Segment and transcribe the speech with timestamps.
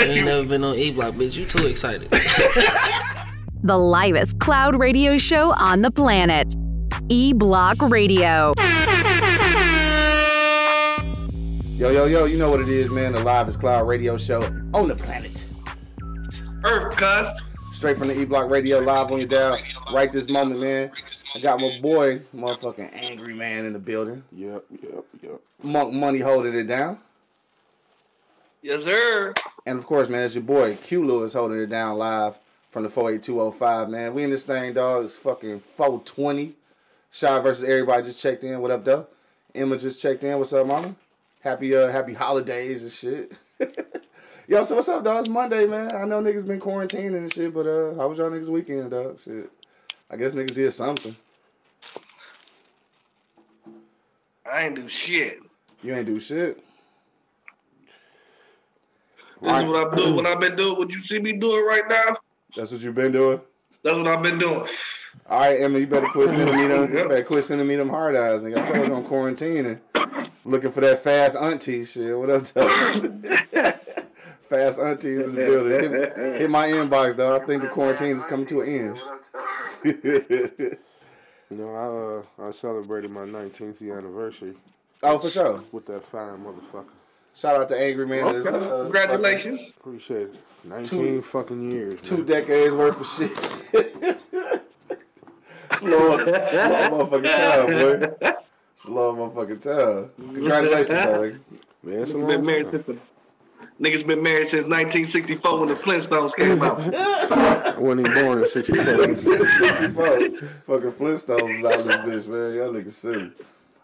[0.08, 1.36] ain't never been on E Block, bitch.
[1.36, 2.12] You too excited.
[3.62, 6.54] The livest cloud radio show on the planet.
[7.10, 8.54] E Block Radio.
[11.76, 13.12] Yo, yo, yo, you know what it is, man.
[13.12, 14.40] The livest Cloud radio show
[14.72, 15.44] on the planet.
[16.64, 17.28] Earth, cuz.
[17.74, 19.58] Straight from the E Block Radio, live on your dial.
[19.92, 20.90] Right this moment, man.
[21.34, 24.24] I got my boy, motherfucking angry man in the building.
[24.32, 25.40] Yep, yep, yep.
[25.62, 26.98] Monk Money holding it down.
[28.62, 29.32] Yes, sir.
[29.64, 32.90] And of course, man, it's your boy Q Lewis holding it down live from the
[32.90, 34.12] 48205, man.
[34.12, 35.04] We in this thing, dog.
[35.04, 36.54] It's fucking 420.
[37.10, 38.60] Shy versus everybody just checked in.
[38.60, 39.06] What up, though?
[39.54, 40.38] Emma just checked in.
[40.38, 40.94] What's up, mama?
[41.40, 43.32] Happy uh happy holidays and shit.
[44.46, 45.20] Yo, so what's up, dog?
[45.20, 45.94] It's Monday, man.
[45.94, 49.20] I know niggas been quarantining and shit, but uh, how was y'all niggas weekend, dog?
[49.20, 49.50] Shit.
[50.10, 51.16] I guess niggas did something.
[54.44, 55.38] I ain't do shit.
[55.82, 56.62] You ain't do shit.
[59.42, 60.16] This is what I'm doing.
[60.16, 60.78] What I've been doing.
[60.78, 62.16] What you see me doing right now?
[62.56, 63.40] That's what you've been doing.
[63.82, 64.68] That's what I've been doing.
[65.28, 66.82] All right, Emma, you better quit sending me them.
[66.90, 68.42] You better quit sending me them hard eyes.
[68.42, 68.62] Nigga.
[68.62, 69.80] I told you I'm quarantining.
[70.44, 72.18] Looking for that fast auntie shit.
[72.18, 72.68] What up, though?
[74.48, 75.92] fast aunties in the building.
[75.92, 77.36] Hit, hit my inbox, though.
[77.36, 78.98] I think the quarantine is coming to an
[79.84, 80.78] end.
[81.50, 84.54] You know, I uh, I celebrated my 19th year anniversary
[85.02, 85.64] oh, for sure.
[85.72, 86.86] with that fine motherfucker.
[87.40, 88.22] Shout out to Angry Man.
[88.22, 88.46] Okay.
[88.50, 89.72] uh, Congratulations.
[89.80, 90.34] Appreciate it.
[90.64, 91.98] 19 fucking years.
[92.02, 92.26] Two man.
[92.26, 93.34] decades worth of shit.
[95.78, 97.66] slow, slow motherfucking time,
[98.20, 98.32] boy.
[98.74, 100.10] Slow motherfucking time.
[100.34, 101.36] Congratulations, dog.
[101.82, 102.72] Man, it's a long been married time.
[102.72, 102.98] since the,
[103.88, 106.94] niggas been married since 1964 when the Flintstones came out.
[106.94, 109.14] I wasn't even born in 64.
[109.14, 109.16] 64.
[110.66, 112.52] Fucking Flintstones is out of this bitch, man.
[112.54, 113.32] Y'all niggas silly.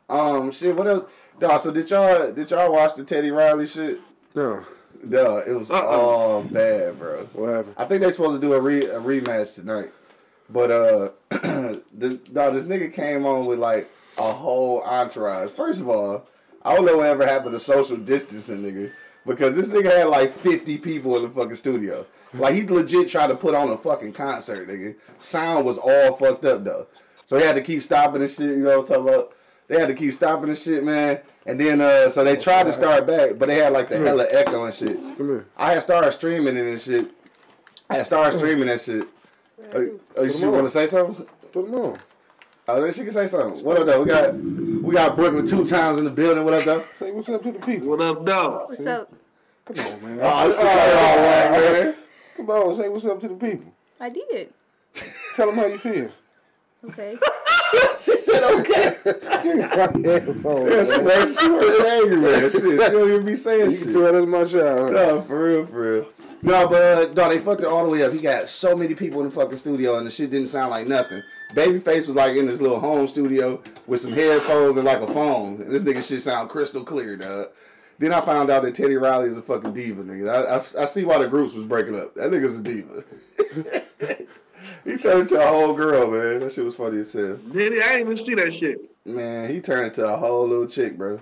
[0.09, 0.75] Um, shit.
[0.77, 1.05] What else?
[1.39, 1.61] Dog.
[1.61, 4.01] So did y'all did y'all watch the Teddy Riley shit?
[4.35, 4.65] no.
[5.07, 5.83] Dog, it was Uh-uh.
[5.83, 7.29] all bad, bro.
[7.35, 7.75] What happened?
[7.77, 9.93] I think they're supposed to do a re a rematch tonight,
[10.49, 11.11] but uh,
[11.93, 15.51] this, dog, this nigga came on with like a whole entourage.
[15.51, 16.27] First of all,
[16.65, 18.91] I don't know whatever happened to social distancing, nigga,
[19.27, 22.07] because this nigga had like fifty people in the fucking studio.
[22.33, 24.97] Like he legit tried to put on a fucking concert, nigga.
[25.19, 26.87] Sound was all fucked up though,
[27.27, 28.41] so he had to keep stopping and shit.
[28.49, 29.36] You know what I'm talking about?
[29.69, 31.21] They had to keep stopping and shit, man.
[31.45, 34.27] And then uh, so they tried to start back, but they had like the hella
[34.31, 34.97] echo and shit.
[35.17, 35.47] Come here.
[35.57, 37.11] I had started streaming it and shit.
[37.91, 39.07] I had started streaming that shit.
[39.75, 39.81] Uh,
[40.23, 41.27] you want to say something?
[41.53, 41.99] Put them on.
[42.69, 43.65] Oh, then she can say something.
[43.65, 44.03] What up, though?
[44.03, 46.45] We got we got Brooklyn two times in the building.
[46.45, 46.85] What up, though?
[46.95, 47.89] Say what's up to the people.
[47.89, 48.69] What up, dog?
[48.69, 49.13] What's up?
[49.67, 50.19] Come on, man.
[50.23, 51.95] Oh, this is like all right, man.
[52.37, 53.73] Come on, say what's up to the people.
[54.01, 54.53] I did.
[55.35, 56.11] Tell them how you feel.
[56.85, 57.19] Okay.
[57.99, 58.97] She said okay.
[59.43, 60.71] Give me my headphones.
[60.71, 62.51] Yeah, she works, she works angry, man.
[62.51, 63.93] Shit, she don't even be saying You can shit.
[63.95, 64.93] tell that's my child.
[64.93, 66.07] No, for real, for real.
[66.43, 68.13] No, but uh, no, they fucked it all the way up.
[68.13, 70.87] He got so many people in the fucking studio, and the shit didn't sound like
[70.87, 71.23] nothing.
[71.55, 75.61] Babyface was like in this little home studio with some headphones and like a phone.
[75.61, 77.49] And this nigga shit sound crystal clear, dog.
[77.99, 80.29] Then I found out that Teddy Riley is a fucking diva, nigga.
[80.31, 82.15] I, I, I see why the groups was breaking up.
[82.15, 83.05] That nigga's a diva.
[84.87, 86.41] he turned to a whole girl, man.
[86.41, 87.37] That shit was funny as hell.
[87.53, 87.81] Did he?
[87.83, 88.79] I didn't even see that shit.
[89.05, 91.21] Man, he turned to a whole little chick, bro.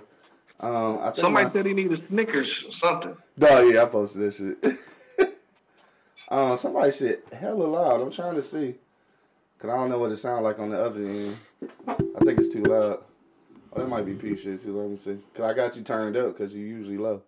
[0.59, 3.17] Um, I think Somebody my- said he needed Snickers or something.
[3.37, 5.29] No, yeah, I posted that shit.
[6.29, 8.01] uh, somebody said hella loud.
[8.01, 8.75] I'm trying to see.
[9.57, 11.37] Cause I don't know what it sounds like on the other end.
[11.87, 12.99] I think it's too loud.
[13.73, 14.77] Oh, that might be P shit too.
[14.77, 15.17] Let me see.
[15.33, 17.21] Cause I got you turned up because you usually low.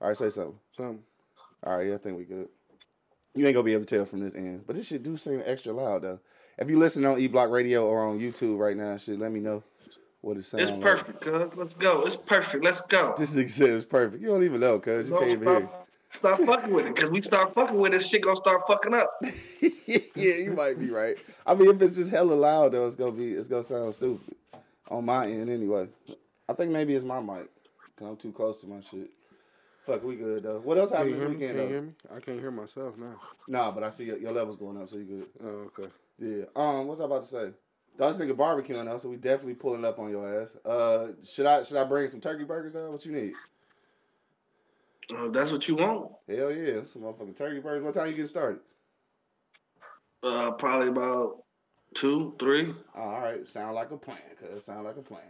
[0.00, 0.58] All right, say something.
[0.76, 1.02] Something.
[1.64, 2.48] All right, yeah, I think we good.
[3.36, 5.42] You ain't gonna be able to tell from this end, but this shit do seem
[5.44, 6.18] extra loud though.
[6.58, 9.40] If you listen on E Block Radio or on YouTube right now, shit, let me
[9.40, 9.62] know
[10.22, 10.80] what it sounds It's like.
[10.80, 11.50] perfect, cuz.
[11.54, 12.06] Let's go.
[12.06, 12.64] It's perfect.
[12.64, 13.14] Let's go.
[13.16, 14.22] This nigga said it's perfect.
[14.22, 15.68] You don't even know, cause you No, can't even hear.
[15.68, 16.94] stop, stop fucking with it.
[16.94, 19.12] Because we start fucking with it, shit gonna start fucking up.
[19.60, 21.16] yeah, you might be right.
[21.46, 24.34] I mean, if it's just hella loud though, it's gonna be it's gonna sound stupid
[24.90, 25.88] on my end anyway.
[26.48, 27.50] I think maybe it's my mic.
[27.98, 29.10] Cause I'm too close to my shit.
[29.86, 30.58] Fuck, we good though.
[30.58, 31.36] What else Can happened this hear me?
[31.36, 31.72] weekend Can you though?
[31.72, 31.92] hear me?
[32.14, 33.20] I can't hear myself now.
[33.46, 35.26] Nah, but I see your, your levels going up, so you good.
[35.44, 35.92] Oh, okay.
[36.18, 36.44] Yeah.
[36.56, 37.50] Um, what's I about to say?
[37.96, 40.56] Dog, this nigga barbecuing though, so we definitely pulling up on your ass.
[40.64, 42.90] Uh, should I should I bring some turkey burgers though?
[42.90, 43.32] What you need?
[45.16, 46.12] Uh, that's what you want.
[46.28, 47.84] Hell yeah, some motherfucking turkey burgers.
[47.84, 48.58] What time you get started?
[50.22, 51.44] Uh, probably about
[51.94, 52.74] two, three.
[52.94, 54.18] All right, sound like a plan.
[54.40, 55.20] Cause sound like a plan.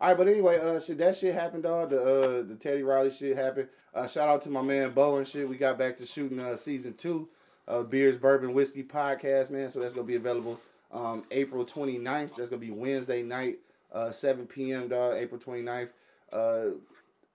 [0.00, 1.90] All right, but anyway, uh, shit, that shit happened, dog.
[1.90, 3.68] The uh, the Teddy Riley shit happened.
[3.94, 5.46] Uh, shout out to my man Bo and shit.
[5.46, 7.28] We got back to shooting uh season two
[7.68, 9.68] of Beers Bourbon Whiskey podcast, man.
[9.68, 10.58] So that's gonna be available
[10.90, 12.30] um April 29th.
[12.36, 13.58] That's gonna be Wednesday night,
[13.92, 14.88] uh, 7 p.m.
[14.88, 15.90] Dog, April 29th.
[16.32, 16.64] Uh,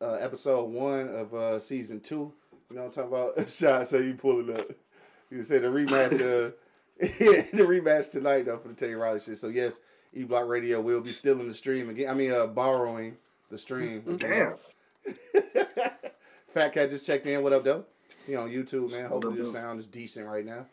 [0.01, 2.33] uh, episode one of uh season two
[2.69, 3.49] You know what I'm talking about?
[3.49, 4.71] Shot say you pulling up.
[5.29, 6.51] You said the rematch, uh,
[6.99, 9.37] the rematch tonight though for the Teddy Riley shit.
[9.37, 9.79] So yes,
[10.15, 12.09] E Block Radio will be stealing the stream again.
[12.09, 13.17] I mean, uh, borrowing
[13.49, 14.01] the stream.
[14.17, 14.55] Damn.
[16.49, 17.43] Fat Cat just checked in.
[17.43, 17.85] What up, though?
[18.25, 19.05] He on YouTube, man.
[19.07, 20.65] Hopefully the sound is decent right now.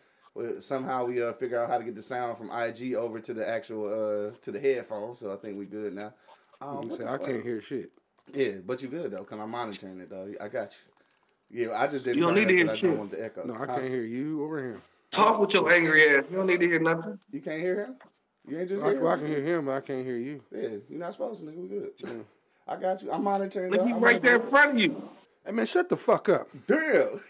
[0.60, 3.46] Somehow we uh figure out how to get the sound from IG over to the
[3.46, 5.18] actual uh to the headphones.
[5.18, 6.14] So I think we good now.
[6.62, 7.26] Um, You say, I fuck?
[7.26, 7.90] can't hear shit.
[8.32, 10.32] Yeah, but you good though, cause I'm monitoring it though.
[10.40, 10.70] I got
[11.50, 11.66] you.
[11.66, 12.16] Yeah, I just didn't.
[12.16, 12.98] You don't need it to 'cause hear I don't shit.
[12.98, 13.44] want the echo.
[13.44, 14.82] No, I can't hear you or him.
[15.10, 16.24] Talk with your angry ass.
[16.30, 17.18] You don't need to hear nothing.
[17.30, 17.96] You can't hear him.
[18.48, 20.42] You ain't just I, well, I can hear him, but I can't hear you.
[20.50, 21.62] Yeah, you're not supposed to, nigga.
[21.62, 22.24] We good.
[22.68, 23.12] I got you.
[23.12, 23.70] I'm monitoring.
[23.70, 23.86] Look, though.
[23.86, 25.10] he's I'm right there in front of you.
[25.44, 26.48] Hey man, shut the fuck up.
[26.66, 27.20] Damn,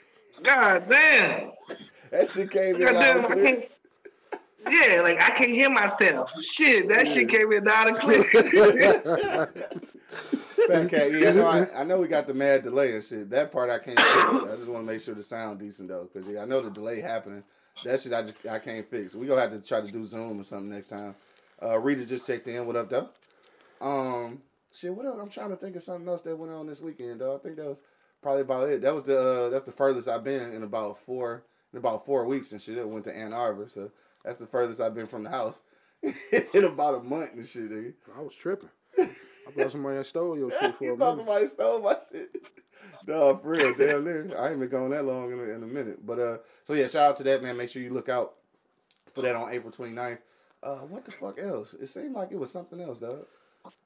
[0.42, 1.52] God damn.
[2.10, 3.64] that shit came in God loud and clear.
[4.70, 6.30] Yeah, like I can't hear myself.
[6.42, 8.24] Shit, that shit came in loud and clear.
[10.68, 13.30] Fat cat, yeah, I know, I, I know we got the mad delay and shit.
[13.30, 14.52] That part I can't fix.
[14.52, 16.70] I just want to make sure the sound decent though, because yeah, I know the
[16.70, 17.42] delay happening.
[17.84, 19.14] That shit I just I can't fix.
[19.14, 21.14] We gonna have to try to do Zoom or something next time.
[21.62, 22.66] Uh, Rita just checked in.
[22.66, 23.08] What up, though?
[23.80, 24.42] Um,
[24.72, 24.94] shit.
[24.94, 25.18] What else?
[25.20, 27.36] I'm trying to think of something else that went on this weekend, though.
[27.36, 27.80] I think that was
[28.20, 28.82] probably about it.
[28.82, 32.24] That was the uh, that's the furthest I've been in about four in about four
[32.26, 32.78] weeks and shit.
[32.78, 33.90] I went to Ann Arbor, so
[34.24, 35.62] that's the furthest I've been from the house
[36.02, 37.94] in about a month and shit, nigga.
[38.16, 38.70] I was tripping.
[39.46, 41.26] I thought somebody stole your shit for you a thought minute.
[41.26, 42.36] somebody stole my shit.
[43.06, 44.30] No, for real, damn near.
[44.38, 46.04] I ain't been going that long in a, in a minute.
[46.06, 47.56] But uh, so yeah, shout out to that man.
[47.56, 48.34] Make sure you look out
[49.12, 50.18] for that on April 29th.
[50.62, 51.74] Uh, what the fuck else?
[51.74, 53.24] It seemed like it was something else, dog.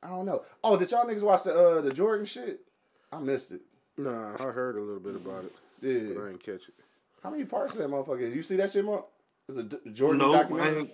[0.03, 0.45] I don't know.
[0.65, 2.61] Oh, did y'all niggas watch the uh the Jordan shit?
[3.13, 3.61] I missed it.
[3.99, 5.99] Nah, I heard a little bit about it, but Yeah.
[6.01, 6.75] I didn't catch it.
[7.23, 8.35] How many parts of that motherfucker?
[8.35, 9.07] You see that shit, Mark?
[9.49, 10.81] It's a D- Jordan no, I documentary.
[10.81, 10.91] ain't.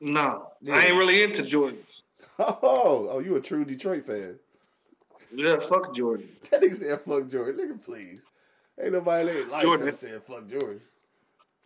[0.00, 0.74] No, Yeah.
[0.76, 1.80] I ain't really into Jordan.
[2.38, 4.36] Oh, oh, you a true Detroit fan?
[5.34, 6.28] Yeah, fuck Jordan.
[6.50, 7.66] That nigga said fuck Jordan.
[7.78, 8.20] Nigga, please.
[8.82, 9.92] Ain't nobody that like Jordan.
[9.92, 10.80] saying fuck Jordan.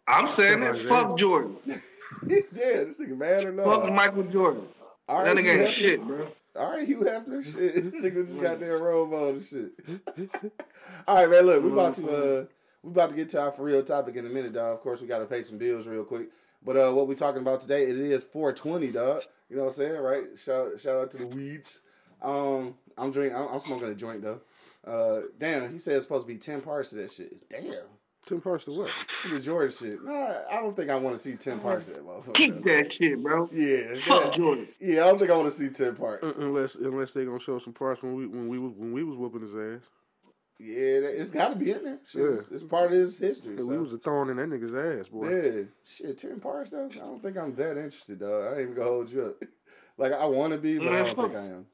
[0.06, 0.76] I'm saying that.
[0.78, 1.56] Fuck Jordan.
[1.66, 1.80] yeah,
[2.52, 3.64] this nigga mad or not?
[3.64, 4.62] Fuck Michael Jordan.
[5.08, 6.28] All That right, nigga ain't shit, bro.
[6.58, 7.44] All right, Hugh Hefner.
[7.44, 9.72] Shit, this nigga just got there roll on and shit.
[11.06, 11.46] All right, man.
[11.46, 12.44] Look, we about to uh,
[12.82, 14.74] we about to get to our for real topic in a minute, dog.
[14.74, 16.28] Of course, we got to pay some bills real quick.
[16.66, 17.84] But uh, what we talking about today?
[17.84, 19.22] It is 420, dog.
[19.48, 20.24] You know what I'm saying, right?
[20.36, 21.80] Shout shout out to the weeds.
[22.20, 23.38] Um, I'm drinking.
[23.38, 24.40] I'm, I'm smoking a joint though.
[24.84, 27.48] Uh, damn, he said it's supposed to be 10 parts of that shit.
[27.48, 27.72] Damn.
[28.26, 28.90] Ten parts to what?
[29.22, 30.02] To the Jordan shit.
[30.02, 32.34] Nah, I don't think I want to see 10 parts of that motherfucker.
[32.34, 33.48] Keep that shit, bro.
[33.52, 33.96] Yeah.
[34.00, 34.66] Fuck that- Jordan.
[34.80, 36.24] Yeah, I don't think I want to see 10 parts.
[36.24, 39.04] Uh, unless unless they gonna show some parts when we when we was when we
[39.04, 39.88] was whooping his ass.
[40.58, 41.98] Yeah, it's got to be in there.
[42.06, 42.28] Shit, Yeah.
[42.38, 43.54] it's, it's part of his history.
[43.54, 43.66] Yeah, so.
[43.68, 45.28] We was a thorn in that nigga's ass, boy.
[45.28, 46.88] Yeah, shit, ten parts though.
[46.90, 48.44] I don't think I'm that interested, dog.
[48.44, 49.42] I ain't even gonna hold you up.
[49.98, 51.30] Like I want to be, but I don't fuck.
[51.32, 51.66] think I am.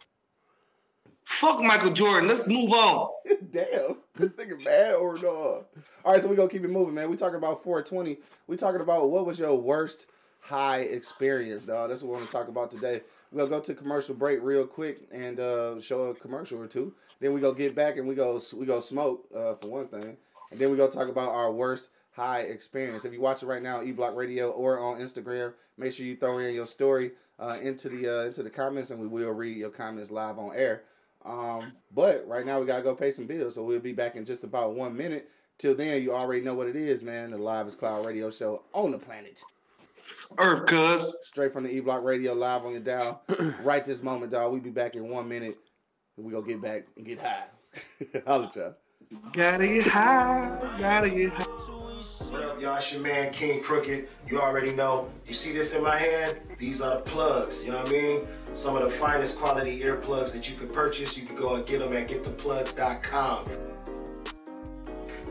[1.24, 2.28] Fuck Michael Jordan.
[2.28, 3.08] Let's move on.
[3.50, 5.64] Damn, this nigga mad or no?
[6.04, 7.10] All right, so we gonna keep it moving, man.
[7.10, 8.18] We talking about 420.
[8.46, 10.06] We talking about what was your worst
[10.40, 11.88] high experience, dog.
[11.88, 13.00] That's what we want to talk about today.
[13.32, 16.92] We gonna go to commercial break real quick and uh, show a commercial or two.
[17.18, 20.18] Then we go get back and we go we go smoke uh, for one thing,
[20.50, 23.06] and then we go talk about our worst high experience.
[23.06, 26.14] If you watch it right now, E Block Radio or on Instagram, make sure you
[26.14, 29.56] throw in your story uh, into the uh, into the comments, and we will read
[29.56, 30.82] your comments live on air.
[31.24, 34.26] Um, but right now we gotta go pay some bills, so we'll be back in
[34.26, 35.30] just about one minute.
[35.58, 37.30] Till then, you already know what it is, man.
[37.30, 39.42] The Live is Cloud Radio Show on the planet,
[40.38, 41.14] Earth, cuz.
[41.22, 43.22] straight from the E Block Radio, live on your dial.
[43.62, 44.52] right this moment, dog.
[44.52, 45.58] We be back in one minute,
[46.16, 47.44] and we gonna get back and get high.
[48.26, 48.74] Holla, at y'all.
[49.32, 50.76] Gotta get high.
[50.78, 51.44] Gotta get high.
[51.44, 52.76] What up, y'all?
[52.76, 54.08] It's your man King Crooked.
[54.26, 55.10] You already know.
[55.26, 56.38] You see this in my hand?
[56.58, 57.62] These are the plugs.
[57.62, 58.20] You know what I mean?
[58.54, 61.16] Some of the finest quality earplugs that you can purchase.
[61.16, 63.44] You can go and get them at gettheplugs.com.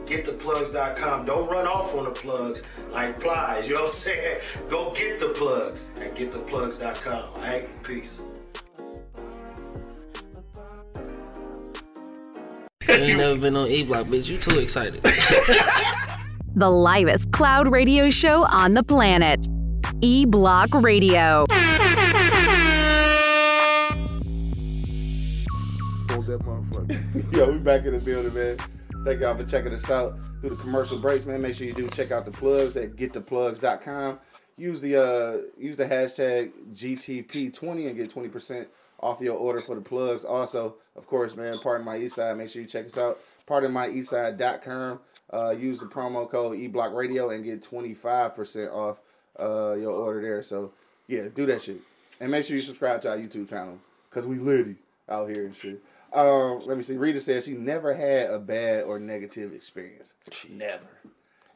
[0.06, 1.26] Gettheplugs.com.
[1.26, 3.68] Don't run off on the plugs like flies.
[3.68, 4.40] You know what I'm saying?
[4.70, 7.34] Go get the plugs at gettheplugs.com.
[7.36, 7.84] All right?
[7.84, 8.20] Peace.
[12.88, 14.28] You ain't never been on E Block, bitch.
[14.28, 15.02] You too excited.
[16.54, 19.48] The livest cloud radio show on the planet.
[20.02, 21.46] E Block Radio.
[26.10, 27.34] Hold that motherfucker.
[27.38, 28.58] Yo, we back in the building, man.
[29.04, 31.42] Thank y'all for checking us out through the commercial breaks, man.
[31.42, 34.20] Make sure you do check out the plugs at gettheplugs.com.
[34.58, 38.68] Use the uh use the hashtag GTP20 and get 20%
[39.00, 40.24] off your order for the plugs.
[40.24, 42.38] Also, of course, man, Pardon My East Side.
[42.38, 43.20] Make sure you check us out.
[43.48, 45.00] PardonMyEastside.com.
[45.34, 49.00] Uh, use the promo code eBlockRadio and get 25% off
[49.40, 50.44] uh, your order there.
[50.44, 50.74] So,
[51.08, 51.78] yeah, do that shit.
[52.20, 53.80] And make sure you subscribe to our YouTube channel
[54.10, 54.76] because we litty
[55.10, 55.82] out here and shit.
[56.14, 56.98] Um, let me see.
[56.98, 60.14] Rita says she never had a bad or negative experience.
[60.50, 60.88] Never.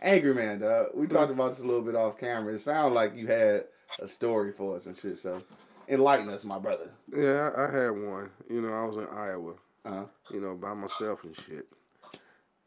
[0.02, 0.88] Angry man, dog.
[0.94, 2.54] We talked about this a little bit off camera.
[2.54, 3.66] It sounded like you had
[4.00, 5.18] a story for us and shit.
[5.18, 5.42] So
[5.90, 6.92] enlighten us, my brother.
[7.14, 8.30] Yeah, I, I had one.
[8.50, 9.54] You know, I was in Iowa.
[9.86, 10.06] Uh-huh.
[10.32, 11.68] You know, by myself and shit.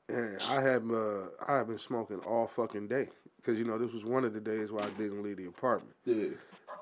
[0.08, 3.92] And I had uh, I had been smoking all fucking day because you know this
[3.92, 5.94] was one of the days where I didn't leave the apartment.
[6.04, 6.30] Yeah.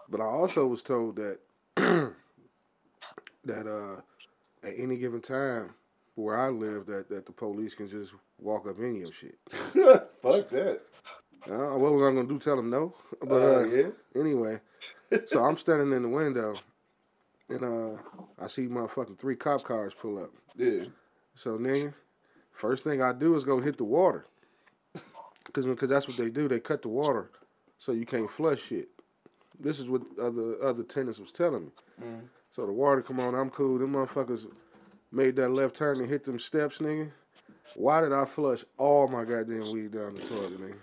[0.09, 1.39] But I also was told that
[1.77, 4.01] that uh,
[4.63, 5.71] at any given time
[6.15, 9.39] where I live, that, that the police can just walk up in your shit.
[10.23, 10.81] Fuck that.
[11.49, 12.39] Uh, what was I gonna do?
[12.39, 12.95] Tell them no?
[13.23, 13.89] But Uh, uh, yeah.
[14.21, 14.61] anyway,
[15.27, 16.57] so I'm standing in the window,
[17.49, 18.01] and uh,
[18.43, 20.31] I see motherfucking three cop cars pull up.
[20.57, 20.85] Yeah.
[21.37, 21.95] So nigga,
[22.53, 24.27] first thing I do is go hit the water,
[25.53, 26.49] cause, cause that's what they do.
[26.49, 27.31] They cut the water,
[27.79, 28.89] so you can't flush shit.
[29.61, 32.07] This is what other other tenants was telling me.
[32.57, 33.79] So the water come on, I'm cool.
[33.79, 34.47] Them motherfuckers
[35.13, 37.11] made that left turn and hit them steps, nigga.
[37.75, 40.77] Why did I flush all my goddamn weed down the toilet, nigga?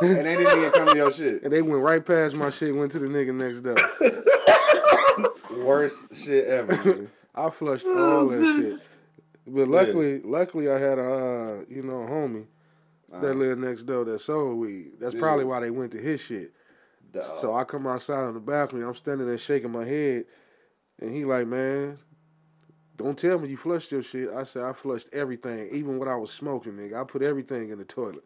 [0.00, 1.44] And they didn't even come to your shit.
[1.44, 3.76] And they went right past my shit, went to the nigga next door.
[5.64, 6.72] Worst shit ever.
[6.72, 7.08] nigga.
[7.36, 8.80] I flushed all that shit.
[9.46, 12.48] But luckily, luckily I had a uh, you know a homie
[13.12, 14.94] that lived next door that sold weed.
[14.98, 16.52] That's probably why they went to his shit.
[17.12, 17.38] Dog.
[17.40, 18.84] So uh, I come outside on the balcony.
[18.84, 20.24] I'm standing there shaking my head,
[21.00, 21.98] and he like, man,
[22.96, 24.30] don't tell me you flushed your shit.
[24.30, 27.00] I said I flushed everything, even what I was smoking, nigga.
[27.00, 28.24] I put everything in the toilet.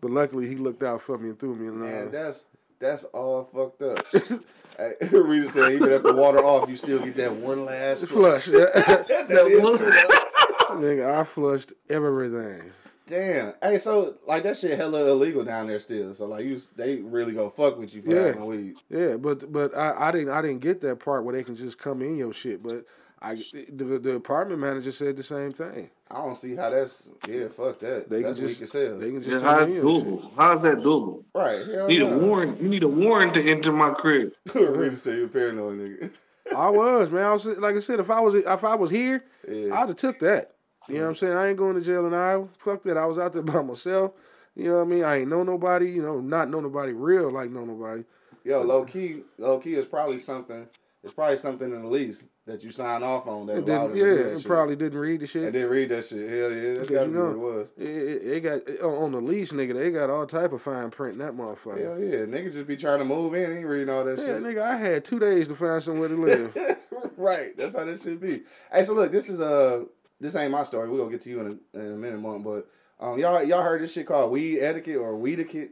[0.00, 2.44] But luckily, he looked out for me and threw me in the Man, that's
[2.78, 4.06] that's all fucked up.
[4.78, 8.44] hey, Rita said even if the water off, you still get that one last flush.
[8.44, 8.66] flush.
[8.88, 10.74] That true, though.
[10.76, 12.72] nigga, I flushed everything.
[13.08, 13.54] Damn.
[13.62, 16.14] Hey, so like that shit hella illegal down there still.
[16.14, 18.26] So like you, they really go fuck with you for Yeah.
[18.26, 18.74] having weed.
[18.90, 21.78] Yeah, but but I, I didn't I didn't get that part where they can just
[21.78, 22.62] come in your shit.
[22.62, 22.84] But
[23.20, 25.90] I the, the apartment manager said the same thing.
[26.10, 27.48] I don't see how that's yeah.
[27.48, 28.08] Fuck that.
[28.08, 28.98] They that's can weak just as hell.
[28.98, 30.30] they can just Yeah, come how's in doable?
[30.36, 31.24] How's that doable?
[31.34, 31.66] right.
[31.66, 32.62] Hell You need a warrant.
[32.62, 34.32] You need a warrant to enter my crib.
[34.54, 36.10] Rita said you a paranoid nigga.
[36.56, 37.24] I was man.
[37.24, 39.74] I was like I said, if I was if I was here, Yeah.
[39.80, 40.52] I'd have took that.
[40.88, 41.32] You know what I'm saying?
[41.34, 42.48] I ain't going to jail in Iowa.
[42.58, 42.96] Fuck that.
[42.96, 44.12] I was out there by myself.
[44.56, 45.04] You know what I mean?
[45.04, 45.90] I ain't know nobody.
[45.90, 48.04] You know, not know nobody real like know nobody.
[48.44, 50.66] Yo, low key, low key is probably something.
[51.04, 53.98] It's probably something in the lease that you signed off on that allowed didn't, to
[53.98, 54.46] yeah, it shit.
[54.46, 55.44] probably didn't read the shit.
[55.44, 56.28] And then read that shit.
[56.28, 57.68] Hell yeah, that's Because gotta you be know, what it was.
[57.76, 59.74] It, it, it got on the lease, nigga.
[59.74, 61.82] They got all type of fine print in that motherfucker.
[61.82, 63.58] Hell yeah, nigga just be trying to move in.
[63.58, 64.28] Ain't reading all that shit.
[64.28, 64.42] Yeah, shit.
[64.42, 66.78] nigga, I had two days to find somewhere to live.
[67.16, 68.42] right, that's how that should be.
[68.72, 69.84] Hey, so look, this is uh
[70.20, 70.88] this ain't my story.
[70.88, 72.44] We're gonna get to you in a, in a minute, Monk.
[72.44, 72.66] But
[73.00, 75.70] um, y'all y'all heard this shit called weed etiquette or weed etiquette?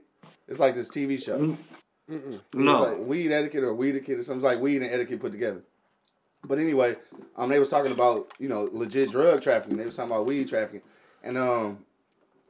[0.49, 1.57] It's like this TV show.
[2.09, 2.83] It's No.
[2.83, 4.39] like weed etiquette or weed etiquette or something.
[4.39, 5.63] It's like weed and etiquette put together.
[6.45, 6.97] But anyway,
[7.37, 9.77] um, they was talking about you know legit drug trafficking.
[9.77, 10.83] They was talking about weed trafficking,
[11.25, 11.85] and um,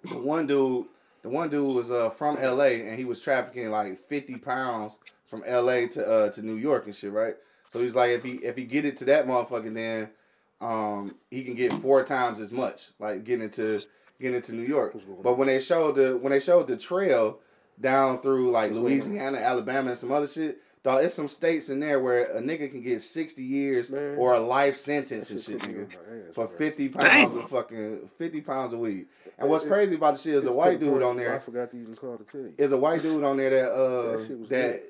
[0.04, 0.86] the one dude,
[1.22, 2.86] the one dude was uh from L.A.
[2.86, 5.86] and he was trafficking like fifty pounds from L.A.
[5.88, 7.36] to uh to New York and shit, right?
[7.70, 10.10] So he's like, if he if he get it to that motherfucker, then
[10.60, 13.82] um he can get four times as much, like getting into
[14.20, 14.96] getting into New York.
[15.22, 17.40] But when they showed the when they showed the trail
[17.80, 20.62] down through like Louisiana, Alabama, and some other shit.
[20.82, 24.14] Dog, it's some states in there where a nigga can get sixty years Man.
[24.18, 28.08] or a life sentence and shit, nigga, on my ass, for fifty pounds of fucking
[28.16, 29.06] fifty pounds of weed.
[29.36, 31.76] And what's crazy about the shit is a white dude on where I forgot to
[31.76, 32.54] even call to tell you.
[32.56, 34.80] is a white dude on there that uh That shit was that.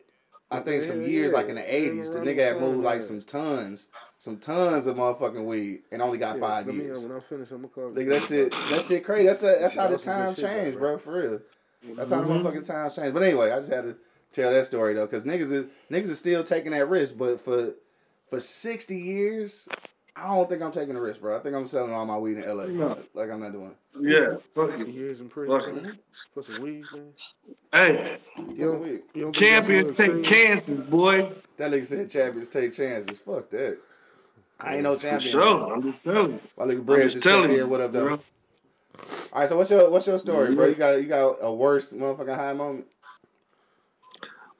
[0.50, 1.38] I think some years yeah.
[1.38, 5.44] like in the eighties, the nigga had moved like some tons, some tons of motherfucking
[5.44, 7.04] weed and only got Yeah, five let me, years.
[7.06, 7.90] when I finish, I'm gonna call.
[7.92, 9.26] Like that shit, that shit crazy.
[9.26, 10.88] That's a, that's how the That's some good times shit, bro.
[10.90, 10.99] bro.
[10.99, 11.40] For real.
[11.96, 12.46] That's how the mm-hmm.
[12.46, 13.14] motherfucking times changed.
[13.14, 13.96] But anyway, I just had to
[14.32, 17.16] tell that story though, because niggas is niggas is still taking that risk.
[17.18, 17.75] But for
[18.28, 19.68] for sixty years,
[20.16, 21.37] I don't think I'm taking the risk, bro.
[21.37, 22.68] I think I'm selling all my weed in L.A.
[22.68, 22.99] No.
[23.14, 23.70] Like I'm not doing.
[23.70, 23.76] it.
[24.00, 24.37] Yeah.
[24.54, 24.92] Fuck Some you.
[24.92, 25.99] years in prison Fuck man.
[26.35, 27.12] for some weed, man.
[27.73, 31.32] Hey, You Some don't, you don't champions what take I'm chances, boy.
[31.58, 33.18] That nigga said champions take chances.
[33.20, 33.78] Fuck that.
[34.61, 35.33] I ain't no For champion.
[35.33, 35.75] sure.
[35.75, 36.41] I'm just telling you.
[36.59, 37.67] My nigga I'm Brad just telling you.
[37.67, 38.05] What up, though?
[38.05, 38.21] bro.
[39.33, 40.67] All right, so what's your what's your story, bro?
[40.67, 40.79] You mm-hmm.
[40.81, 42.87] got you got a worst motherfucking high moment.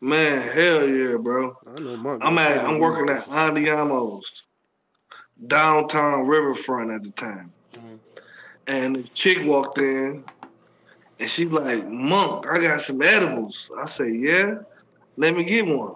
[0.01, 1.57] Man, hell yeah, bro.
[1.67, 2.23] I know Monk.
[2.25, 4.43] I'm at I'm working at Andiamo's
[5.47, 7.53] downtown riverfront at the time.
[7.73, 7.95] Mm-hmm.
[8.67, 10.25] And the chick walked in
[11.19, 13.71] and she's like, Monk, I got some edibles.
[13.79, 14.57] I say, Yeah,
[15.17, 15.95] let me get one.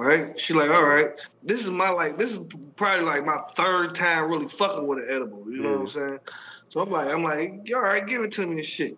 [0.00, 0.40] Right?
[0.40, 1.10] She like, all right.
[1.42, 2.40] This is my like this is
[2.74, 5.44] probably like my third time really fucking with an edible.
[5.46, 6.08] You know what I'm mm-hmm.
[6.08, 6.18] saying?
[6.70, 8.96] So I'm like, I'm like, all right, give it to me and shit.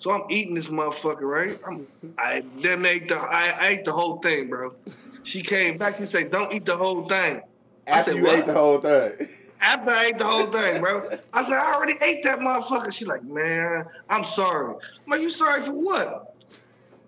[0.00, 1.56] So I'm eating this motherfucker, right?
[1.64, 1.86] I'm,
[2.18, 4.74] I then ate the I, I ate the whole thing, bro.
[5.22, 6.00] She came back.
[6.00, 7.42] and said, "Don't eat the whole thing."
[7.86, 9.28] I After said, you "What?" ate the whole thing.
[9.60, 11.10] After I ate the whole thing, bro.
[11.32, 12.92] I said, I already ate that motherfucker.
[12.92, 14.74] She like, man, I'm sorry.
[14.74, 16.29] I'm like, you sorry for what?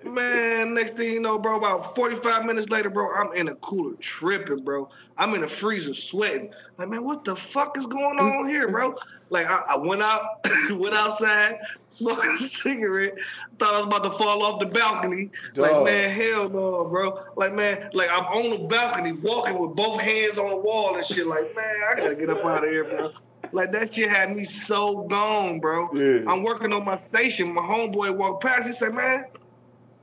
[0.04, 3.94] Man, next thing you know, bro, about 45 minutes later, bro, I'm in a cooler
[4.00, 4.88] tripping, bro.
[5.16, 6.52] I'm in a freezer sweating.
[6.78, 8.96] Like, man, what the fuck is going on here, bro?
[9.30, 11.58] Like, I, I went out, went outside,
[11.90, 13.14] smoking a cigarette,
[13.58, 15.30] thought I was about to fall off the balcony.
[15.54, 15.70] Dog.
[15.70, 17.24] Like, man, hell no, bro.
[17.36, 21.06] Like, man, like I'm on the balcony walking with both hands on the wall and
[21.06, 21.26] shit.
[21.26, 23.12] Like, man, I gotta get up out of here, bro.
[23.52, 25.90] Like that shit had me so gone, bro.
[25.92, 26.30] Yeah.
[26.30, 27.52] I'm working on my station.
[27.52, 28.66] My homeboy walked past.
[28.66, 29.24] He said, "Man,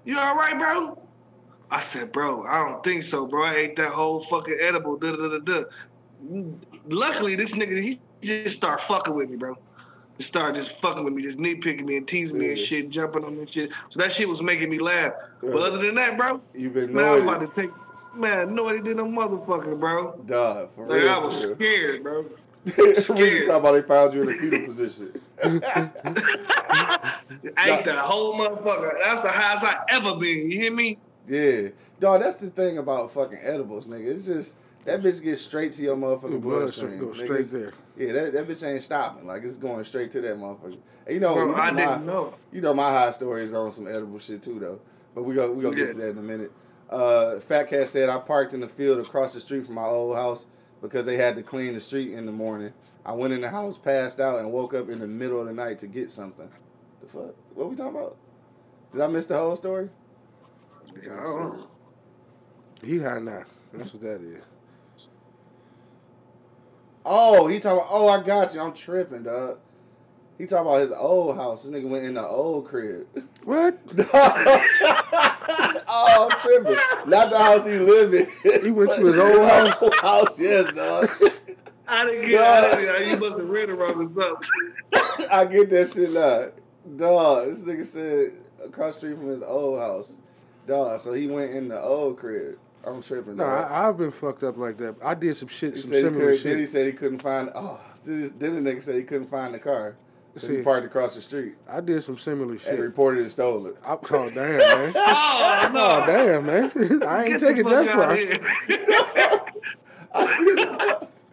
[0.09, 0.97] you all right, bro?"
[1.71, 3.43] I said, "Bro, I don't think so, bro.
[3.43, 5.63] I ate that whole fucking edible." Da da da da.
[6.87, 9.57] Luckily, this nigga he just start fucking with me, bro.
[10.17, 13.23] He started just fucking with me, just nitpicking me and teasing me and shit, jumping
[13.23, 13.71] on me and shit.
[13.89, 15.13] So that shit was making me laugh.
[15.41, 15.51] Yeah.
[15.53, 17.71] But other than that, bro, You've been man, I'm about to take.
[18.15, 20.19] Man, nobody did no motherfucker, bro.
[20.25, 21.09] Dog, for Like real.
[21.09, 21.55] I was real.
[21.55, 22.25] scared, bro.
[22.75, 25.21] when you talk about they found you in a fetal position.
[25.43, 27.21] I
[27.59, 28.93] ate the whole motherfucker.
[29.03, 30.51] That's the highest I ever been.
[30.51, 30.97] You hear me?
[31.27, 31.69] Yeah.
[31.99, 34.07] Dog, that's the thing about fucking edibles, nigga.
[34.07, 36.99] It's just that bitch gets straight to your motherfucking Your bloodstream.
[36.99, 37.73] go straight It's- there.
[37.97, 39.27] Yeah, that, that bitch ain't stopping.
[39.27, 40.77] Like it's going straight to that motherfucker.
[41.05, 42.33] And you know, Bro, you know I my, didn't know.
[42.51, 44.79] You know my high story is on some edible shit too though.
[45.13, 46.51] But we go we gonna get to that in a minute.
[46.89, 50.15] Uh, Fat Cat said I parked in the field across the street from my old
[50.15, 50.45] house
[50.81, 52.73] because they had to clean the street in the morning.
[53.05, 55.53] I went in the house, passed out, and woke up in the middle of the
[55.53, 56.49] night to get something.
[57.01, 57.35] The fuck?
[57.55, 58.17] What we talking about?
[58.91, 59.89] Did I miss the whole story?
[60.89, 61.67] I don't know.
[62.83, 63.43] He high now.
[63.73, 64.43] That's what that is.
[67.05, 67.79] Oh, he talking.
[67.79, 68.61] About, oh, I got you.
[68.61, 69.59] I'm tripping, dog.
[70.37, 71.63] He talking about his old house.
[71.63, 73.07] This nigga went in the old crib.
[73.43, 73.79] What?
[75.87, 76.77] oh, I'm tripping.
[77.09, 78.63] Not the house he lived in.
[78.63, 79.77] He went to his old house?
[79.81, 81.09] Old house, yes, dog.
[81.87, 82.41] I didn't get
[82.73, 85.27] I didn't, You must have read it wrong or something.
[85.31, 86.49] I get that shit now.
[86.97, 88.33] Dog, this nigga said
[88.65, 90.13] across the street from his old house.
[90.67, 92.57] Dog, so he went in the old crib.
[92.85, 93.71] I'm tripping, No, dog.
[93.71, 94.95] I, I've been fucked up like that.
[95.03, 96.69] I did some shit, he some said he similar could, then he shit.
[96.71, 97.49] said he couldn't find.
[97.55, 99.95] Oh, then then the nigga said he couldn't find the car.
[100.35, 100.63] So he See.
[100.63, 102.79] parked across the street I did some similar and shit.
[102.79, 103.73] reported it stolen.
[103.85, 104.93] I, oh damn, man.
[104.95, 105.85] Oh, no.
[105.85, 106.71] Oh damn, man.
[107.07, 108.15] I ain't Get taking that out far.
[108.15, 108.21] of.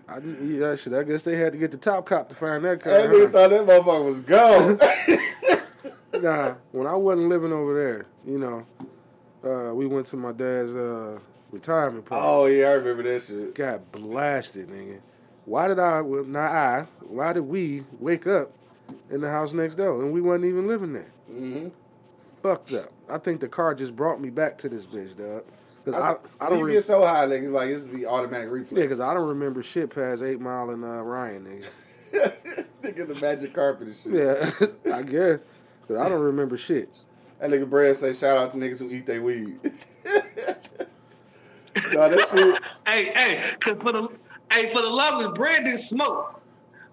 [0.09, 0.93] I didn't eat that shit.
[0.95, 2.93] I guess they had to get the top cop to find that car.
[2.93, 3.33] That nigga huh?
[3.33, 4.79] thought that motherfucker was gone.
[6.23, 8.65] Nah, when I wasn't living over there, you know,
[9.45, 11.19] uh, we went to my dad's uh,
[11.51, 12.25] retirement party.
[12.27, 13.55] oh yeah, I remember that shit.
[13.55, 15.01] Got blasted, nigga.
[15.45, 16.01] Why did I?
[16.01, 16.87] Well, not I.
[17.01, 18.51] Why did we wake up
[19.11, 21.11] in the house next door and we wasn't even living there?
[21.29, 21.69] hmm
[22.43, 22.93] Fucked up.
[23.09, 25.43] I think the car just brought me back to this bitch, dog.
[25.85, 26.17] Cause I, I,
[26.47, 26.59] I, don't.
[26.59, 28.81] you Re- get so high, nigga, like this be automatic reflex.
[28.81, 31.45] yeah, cause I don't remember shit past Eight Mile and uh, Ryan,
[32.13, 32.35] nigga.
[32.83, 34.13] nigga, the magic carpet and shit.
[34.13, 34.51] Yeah,
[34.95, 35.41] I guess.
[35.89, 36.89] Cause I don't remember shit.
[37.41, 39.59] That nigga Brad say shout out to niggas who eat their weed.
[41.93, 42.63] no, that shit.
[42.87, 44.09] hey, hey, cause for the
[44.51, 46.36] hey for the lovers, Brad didn't smoke,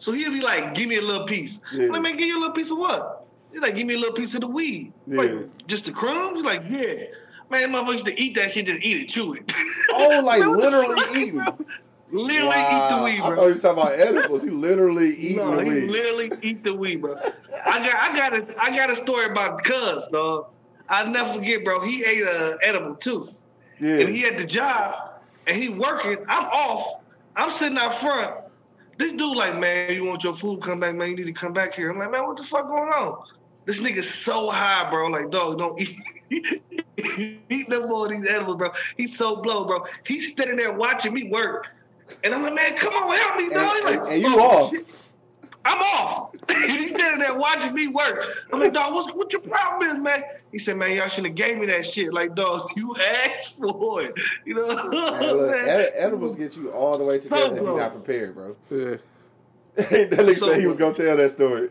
[0.03, 1.87] so he'll be like, "Give me a little piece." Yeah.
[1.87, 3.25] Like, man, give you a little piece of what?
[3.51, 5.21] He's like, "Give me a little piece of the weed." Yeah.
[5.21, 6.35] Like, just the crumbs?
[6.37, 7.05] He's like, yeah.
[7.49, 9.51] Man, motherfuckers used to eat that shit, just eat it, chew it.
[9.91, 11.45] Oh, like Man, what the literally eating.
[12.11, 12.69] Literally Wow.
[12.91, 13.31] eat the weed, bro.
[13.31, 14.41] I thought he was talking about edibles.
[14.43, 15.89] He literally eating no, the he weed.
[15.89, 17.15] literally eat the weed, bro.
[17.65, 20.47] I got, I got a, I got a story about Cuz, dog.
[20.89, 21.79] I'll never forget, bro.
[21.81, 23.29] He ate a edible too,
[23.79, 23.99] yeah.
[23.99, 24.95] and he at the job,
[25.47, 26.17] and he working.
[26.27, 27.01] I'm off.
[27.35, 28.35] I'm sitting out front.
[28.97, 30.61] This dude like, man, you want your food?
[30.61, 31.09] Come back, man.
[31.11, 31.89] You need to come back here.
[31.89, 33.23] I'm like, man, what the fuck going on?
[33.65, 35.07] This nigga's so high, bro.
[35.07, 35.97] Like, dog, don't eat,
[37.49, 38.71] eat no more of these edibles, bro.
[38.97, 39.83] He's so blow, bro.
[40.05, 41.67] He's standing there watching me work,
[42.23, 43.75] and I'm like, man, come on, help me, dog.
[43.75, 44.87] He's And- like, and you "Oh, off." shit."
[45.65, 46.35] I'm off.
[46.49, 48.25] He's standing there watching me work.
[48.51, 50.23] I'm like, dog, what's what your problem is, man?
[50.51, 52.13] He said, man, y'all shouldn't have gave me that shit.
[52.13, 54.13] Like, dog, you asked for it.
[54.45, 57.77] You know what Man, look, ed- edibles get you all the way together if you're
[57.77, 58.55] not prepared, bro.
[58.69, 58.97] Yeah.
[59.75, 61.69] that nigga So- said he was gonna tell that story.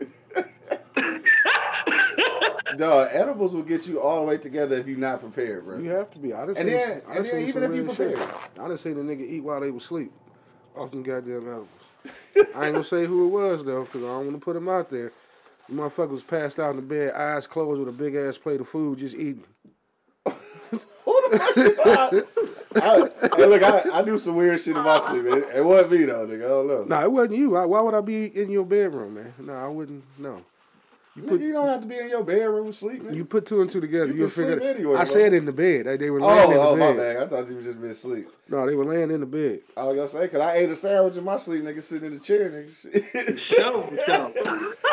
[2.77, 5.77] Dog, edibles will get you all the way together if you're not prepared, bro.
[5.77, 6.33] You have to be.
[6.33, 8.15] I done And seen, then- I and then even if you real shit.
[8.15, 8.35] prepared.
[8.59, 10.11] I done seen a nigga eat while they was asleep.
[10.75, 11.67] Off them goddamn edibles.
[12.55, 14.69] I ain't gonna say who it was though, because I don't want to put him
[14.69, 15.11] out there.
[15.69, 18.59] The motherfucker was passed out in the bed, eyes closed with a big ass plate
[18.59, 19.45] of food, just eating.
[20.25, 22.27] Who the fuck is that?
[22.75, 25.25] I, hey, look, I, I do some weird shit in my sleep.
[25.25, 26.45] It, it wasn't me though, nigga.
[26.45, 26.83] I don't know.
[26.85, 27.51] Nah, it wasn't you.
[27.51, 29.33] Why, why would I be in your bedroom, man?
[29.39, 30.03] No, I wouldn't.
[30.17, 30.43] No.
[31.15, 33.03] Nigga, you don't have to be in your bedroom sleep.
[33.03, 33.15] Nigga.
[33.15, 34.59] You put two and two together, You you will can figure.
[34.59, 35.13] sleep it- anywhere, I bro.
[35.13, 35.85] said in the bed.
[35.85, 36.97] They, they were oh, laying oh, in the oh, my bed.
[36.97, 37.23] bad.
[37.23, 38.27] I thought you were just been asleep.
[38.49, 39.59] No, they were laying in the bed.
[39.77, 42.13] I was gonna say, cause I ate a sandwich in my sleep, nigga, sitting in
[42.15, 42.73] the chair, nigga.
[42.75, 43.39] Shit.
[43.39, 44.33] Show, show.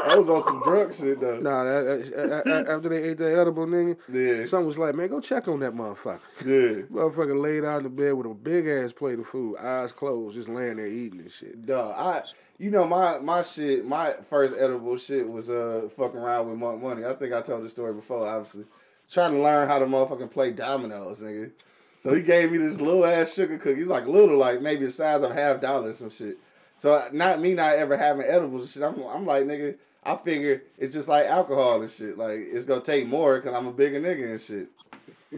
[0.05, 1.41] I was on some drug shit though.
[1.41, 5.09] Nah, that, that- that- after they ate that edible, nigga, Yeah, someone was like, man,
[5.09, 6.21] go check on that motherfucker.
[6.45, 6.83] yeah.
[6.93, 10.37] Motherfucker laid out in the bed with a big ass plate of food, eyes closed,
[10.37, 11.65] just laying there eating and shit.
[11.65, 12.23] Dog, I
[12.61, 16.83] you know my my shit, my first edible shit was uh fucking around with Monk
[16.83, 17.07] Money.
[17.07, 18.67] I think I told the story before, obviously.
[19.11, 21.51] Trying to learn how to motherfucking play dominoes, nigga.
[21.99, 23.81] So he gave me this little ass sugar cookie.
[23.81, 26.39] He's like little, like maybe the size of half dollar or some shit.
[26.77, 28.83] So not me not ever having edibles and shit.
[28.83, 29.77] I'm I'm like nigga.
[30.05, 32.19] I figure it's just like alcohol and shit.
[32.19, 34.69] Like it's gonna take more because I'm a bigger nigga and shit.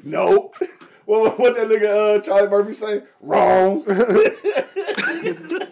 [0.02, 0.56] Nope.
[1.04, 3.02] What what that nigga uh, Charlie Murphy say?
[3.20, 3.82] Wrong.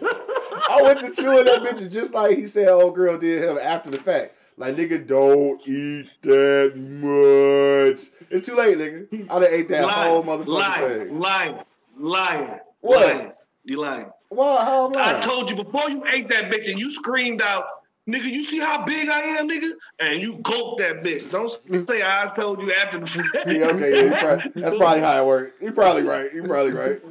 [0.71, 3.57] I went to chewing that bitch and just like he said old girl did him
[3.57, 4.35] after the fact.
[4.57, 8.09] Like nigga, don't eat that much.
[8.29, 9.29] It's too late, nigga.
[9.29, 11.19] I done ate that whole motherfucking lying, thing.
[11.19, 11.59] lying,
[11.97, 12.59] lying.
[12.81, 13.01] What?
[13.01, 13.31] Lying.
[13.63, 14.11] You lying.
[14.29, 15.17] Well, how am I?
[15.17, 17.65] I told you before you ate that bitch and you screamed out,
[18.07, 19.71] nigga, you see how big I am, nigga?
[19.99, 21.29] And you gulped that bitch.
[21.29, 21.51] Don't
[21.87, 23.47] say I told you after the fact.
[23.47, 25.61] Yeah, okay, yeah, probably, that's probably how it worked.
[25.61, 26.33] You're probably right.
[26.33, 27.01] You're probably right.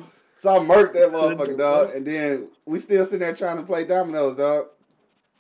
[0.41, 3.85] So I murked that motherfucker, dog, and then we still sitting there trying to play
[3.85, 4.69] dominoes, dog.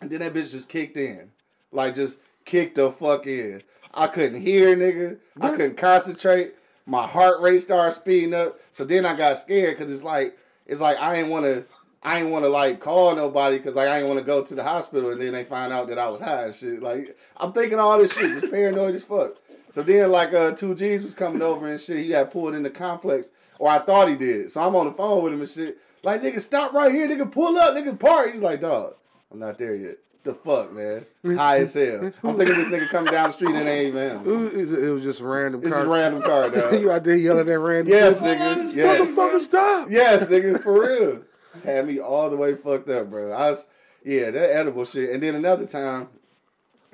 [0.03, 1.31] And then that bitch just kicked in,
[1.73, 3.63] like just kicked the fuck in.
[3.95, 5.17] I couldn't hear, nigga.
[5.41, 6.53] I couldn't concentrate.
[6.85, 8.61] My heart rate started speeding up.
[8.73, 10.37] So then I got scared because it's like
[10.67, 11.65] it's like I ain't want to.
[12.03, 14.55] I ain't want to like call nobody because like I ain't want to go to
[14.55, 16.83] the hospital and then they find out that I was high and shit.
[16.83, 19.37] Like I'm thinking all this shit, just paranoid as fuck.
[19.73, 22.05] So then like uh two G's was coming over and shit.
[22.05, 23.31] He got pulled in the complex,
[23.61, 24.51] or I thought he did.
[24.51, 25.79] So I'm on the phone with him and shit.
[26.03, 28.33] Like nigga, stop right here, nigga, pull up, nigga, park.
[28.33, 28.95] He's like, dog,
[29.31, 29.99] I'm not there yet.
[30.23, 32.13] The fuck, man, high as hell.
[32.23, 34.55] I'm thinking this nigga coming down the street and it ain't even him.
[34.55, 35.81] was, it was just a random It's car.
[35.81, 38.75] just random car, you out there yelling at random Yes, nigga.
[38.75, 39.11] Yes.
[39.13, 39.89] Motherfucker, stop.
[39.91, 41.23] Yes, nigga, for real.
[41.65, 43.33] Had me all the way fucked up, bro.
[43.33, 43.67] I was,
[44.05, 45.11] yeah, that edible shit.
[45.11, 46.09] And then another time,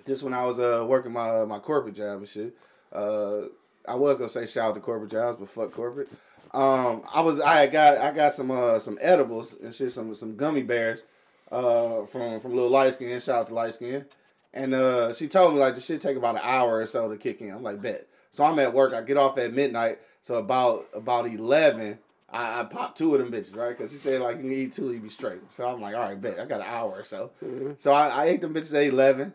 [0.05, 2.57] this when I was uh working my my corporate job and shit.
[2.93, 3.43] Uh,
[3.89, 6.09] I was gonna say shout out to corporate jobs, but fuck corporate.
[6.53, 10.37] Um, I was I got I got some uh some edibles and shit, some some
[10.37, 11.03] gummy bears,
[11.51, 13.21] uh from from little light skin.
[13.21, 14.07] Shout out to light skin.
[14.55, 17.19] And uh, she told me like the shit take about an hour or so to
[17.19, 17.51] kick in.
[17.51, 18.09] I'm like, bet.
[18.31, 18.95] So I'm at work.
[18.95, 19.99] I get off at midnight.
[20.23, 21.99] So about about eleven,
[22.31, 23.77] I, I popped two of them bitches, right?
[23.77, 25.41] Because she said like you can eat two, you be straight.
[25.51, 26.41] So I'm like, all right, bet.
[26.41, 27.33] I got an hour or so.
[27.79, 29.35] So I, I ate them bitches at eleven.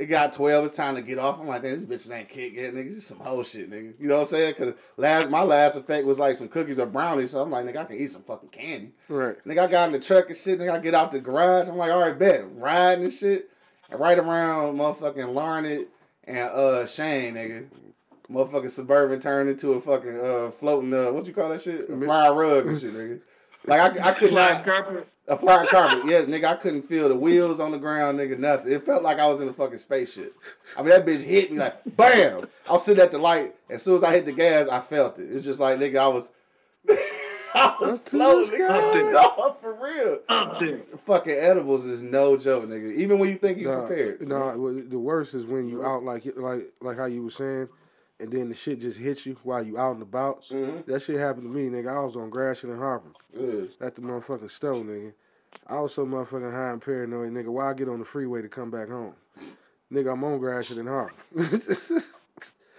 [0.00, 0.64] It got twelve.
[0.64, 1.38] It's time to get off.
[1.38, 2.94] I'm like, damn, these bitches ain't kick yet, nigga.
[2.94, 3.92] Just some whole shit, nigga.
[4.00, 4.54] You know what I'm saying?
[4.56, 7.32] Because last my last effect was like some cookies or brownies.
[7.32, 8.92] So I'm like, nigga, I can eat some fucking candy.
[9.10, 9.36] Right.
[9.44, 10.58] Nigga, I got in the truck and shit.
[10.58, 11.68] Nigga, I get out the garage.
[11.68, 12.40] I'm like, all right, bet.
[12.40, 13.50] I'm riding and shit.
[13.90, 15.66] And right around motherfucking Larned
[16.24, 17.66] and uh Chene, nigga.
[18.30, 21.90] Motherfucking Suburban turned into a fucking uh floating, uh, what you call that shit?
[21.90, 23.20] A flying rug and shit, nigga.
[23.66, 25.06] Like, I, I could Flying not.
[25.30, 25.42] Carpet.
[25.42, 26.44] A flying carpet, yes, nigga.
[26.44, 28.38] I couldn't feel the wheels on the ground, nigga.
[28.38, 28.72] Nothing.
[28.72, 30.34] It felt like I was in a fucking spaceship.
[30.76, 32.46] I mean, that bitch hit me like bam.
[32.68, 33.54] I was sitting at the light.
[33.68, 35.30] As soon as I hit the gas, I felt it.
[35.30, 36.30] It's just like nigga, I was,
[37.54, 38.62] I was floating.
[38.62, 39.10] Up there.
[39.12, 40.18] Dog, for real.
[40.28, 40.80] Up there.
[41.06, 42.94] Fucking edibles is no joke, nigga.
[42.94, 44.26] Even when you think you Nah, prepared.
[44.28, 47.68] nah, the worst is when you out like like like how you were saying,
[48.20, 50.44] and then the shit just hits you while you out and about.
[50.50, 50.90] Mm-hmm.
[50.90, 51.88] That shit happened to me, nigga.
[51.96, 53.68] I was on Gratiot and Harper Ugh.
[53.80, 55.12] at the motherfucking stove, nigga.
[55.70, 57.46] I was so motherfucking high and paranoid, nigga.
[57.46, 59.14] Why I get on the freeway to come back home?
[59.92, 61.14] Nigga, I'm on Gratiot and Harper.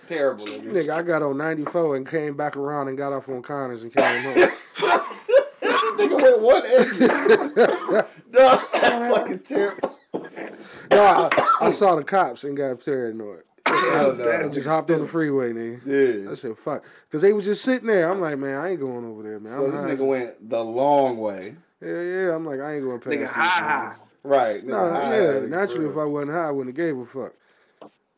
[0.10, 0.74] Terrible, nigga.
[0.74, 3.96] nigga, I got on 94 and came back around and got off on Connors and
[3.96, 4.36] came home.
[5.98, 7.10] nigga went one exit.
[8.32, 9.98] Dog, that's fucking terrible.
[10.92, 11.30] no, I,
[11.62, 13.44] I saw the cops and got paranoid.
[13.66, 14.46] Hell no.
[14.46, 16.26] I just hopped on the freeway, nigga.
[16.26, 16.32] Yeah.
[16.32, 16.84] I said, fuck.
[17.08, 18.12] Because they was just sitting there.
[18.12, 19.54] I'm like, man, I ain't going over there, man.
[19.54, 19.92] So I'm this high.
[19.92, 21.56] nigga went the long way.
[21.82, 22.36] Yeah, yeah.
[22.36, 23.70] I'm like, I ain't going past Nigga, this, high, man.
[23.70, 23.96] high.
[24.24, 24.66] Right.
[24.66, 25.40] No, nigga, high, yeah.
[25.48, 25.98] Naturally, if.
[25.98, 27.34] I wasn't high, I wouldn't have gave a fuck.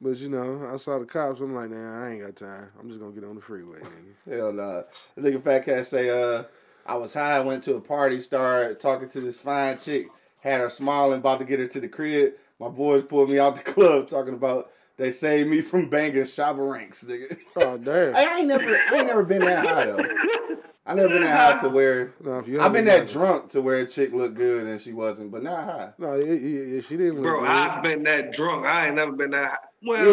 [0.01, 1.39] But, you know, I saw the cops.
[1.39, 2.69] I'm like, nah, I ain't got time.
[2.79, 4.37] I'm just going to get on the freeway, nigga.
[4.37, 4.81] Hell nah.
[5.15, 6.43] The nigga fat cat say, uh,
[6.85, 10.07] I was high, went to a party, started talking to this fine chick,
[10.41, 12.33] had her smiling, about to get her to the crib.
[12.59, 16.69] My boys pulled me out the club talking about they saved me from banging Shabba
[16.69, 17.37] ranks, nigga.
[17.55, 18.15] Oh, damn.
[18.15, 20.57] I ain't never I ain't never been that high though.
[20.85, 23.49] I never been that high to where No, if you I've been haven't- that drunk
[23.51, 25.93] to where a chick looked good and she wasn't, but not high.
[25.97, 26.43] No, it, it,
[26.77, 27.49] it, she didn't look Bro, good.
[27.49, 28.65] I've been that drunk.
[28.65, 29.57] I ain't never been that high.
[29.85, 30.05] Well,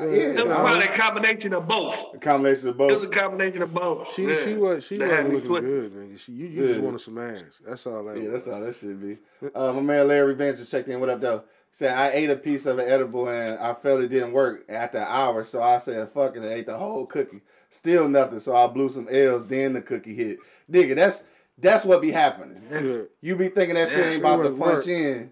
[0.00, 2.14] Yeah, it was probably a combination of both.
[2.14, 2.90] A combination of both.
[2.90, 4.12] It was a combination of both.
[4.14, 4.44] She yeah.
[4.44, 5.70] she was she That wasn't had me looking twisted.
[5.70, 6.16] good, man.
[6.18, 6.84] She, you you just Yeah.
[6.84, 7.42] wanted some ass.
[7.64, 8.44] That's all that Yeah, was.
[8.44, 9.18] that's how that should be.
[9.54, 10.98] Uh, my man Larry Vance just checked in.
[10.98, 11.44] What up, though?
[11.72, 14.96] said I ate a piece of an edible and I felt it didn't work after
[14.98, 17.42] an hour, so I said fuck it, and ate the whole cookie.
[17.70, 19.46] Still nothing, so I blew some L's.
[19.46, 20.38] Then the cookie hit.
[20.70, 21.22] Nigga, that's
[21.58, 22.62] that's what be happening.
[22.70, 23.02] Yeah.
[23.22, 24.86] You be thinking that shit ain't about to punch work.
[24.88, 25.30] in,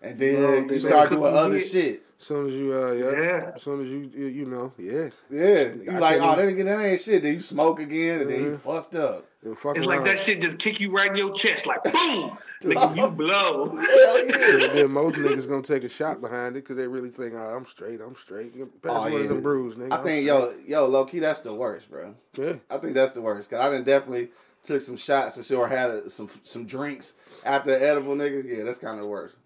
[0.00, 1.66] and then Bro, you start doing cookie other hit.
[1.68, 2.02] shit.
[2.20, 3.10] As soon as you, uh, yeah.
[3.20, 3.50] Yeah.
[3.56, 5.08] As soon as you, you, you know, yeah.
[5.28, 7.22] Yeah, you I like, can't oh, that, ain't- that ain't shit.
[7.24, 8.60] Then you smoke again, and then you Mhm.
[8.60, 9.26] fucked up.
[9.56, 9.86] Fuck It's around.
[9.86, 13.76] like that shit just kick you right in your chest, like boom, nigga, you blow.
[13.76, 14.64] Hell yeah.
[14.68, 17.38] And then most niggas gonna take a shot behind it because they really think, oh,
[17.56, 18.54] I'm straight, I'm straight.
[18.82, 19.18] Pass Oh, one yeah.
[19.20, 19.92] of them brews, nigga.
[19.92, 22.14] I I'm think yo, yo, low key, that's the worst, bro.
[22.32, 22.60] straight.
[22.70, 23.50] I think that's the worst.
[23.50, 24.30] Cause I done definitely
[24.62, 28.44] took some shots and sure had a, some some drinks after edible, nigga.
[28.44, 29.36] Yeah, that's kind of the worst.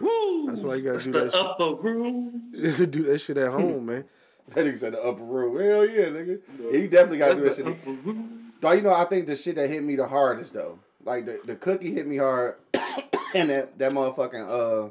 [0.00, 0.46] Woo.
[0.48, 1.40] That's why you gotta do the that shit.
[1.40, 2.50] upper room.
[2.52, 2.86] Yeah.
[2.90, 4.04] do that shit at home, man.
[4.48, 5.58] That nigga said the upper room.
[5.60, 6.40] Hell yeah, nigga.
[6.60, 7.66] Yeah, you definitely gotta do that shit.
[7.66, 8.52] upper room.
[8.60, 11.40] Dog, you know, I think the shit that hit me the hardest though, like the,
[11.44, 12.56] the cookie hit me hard,
[13.34, 14.90] and that that motherfucking uh,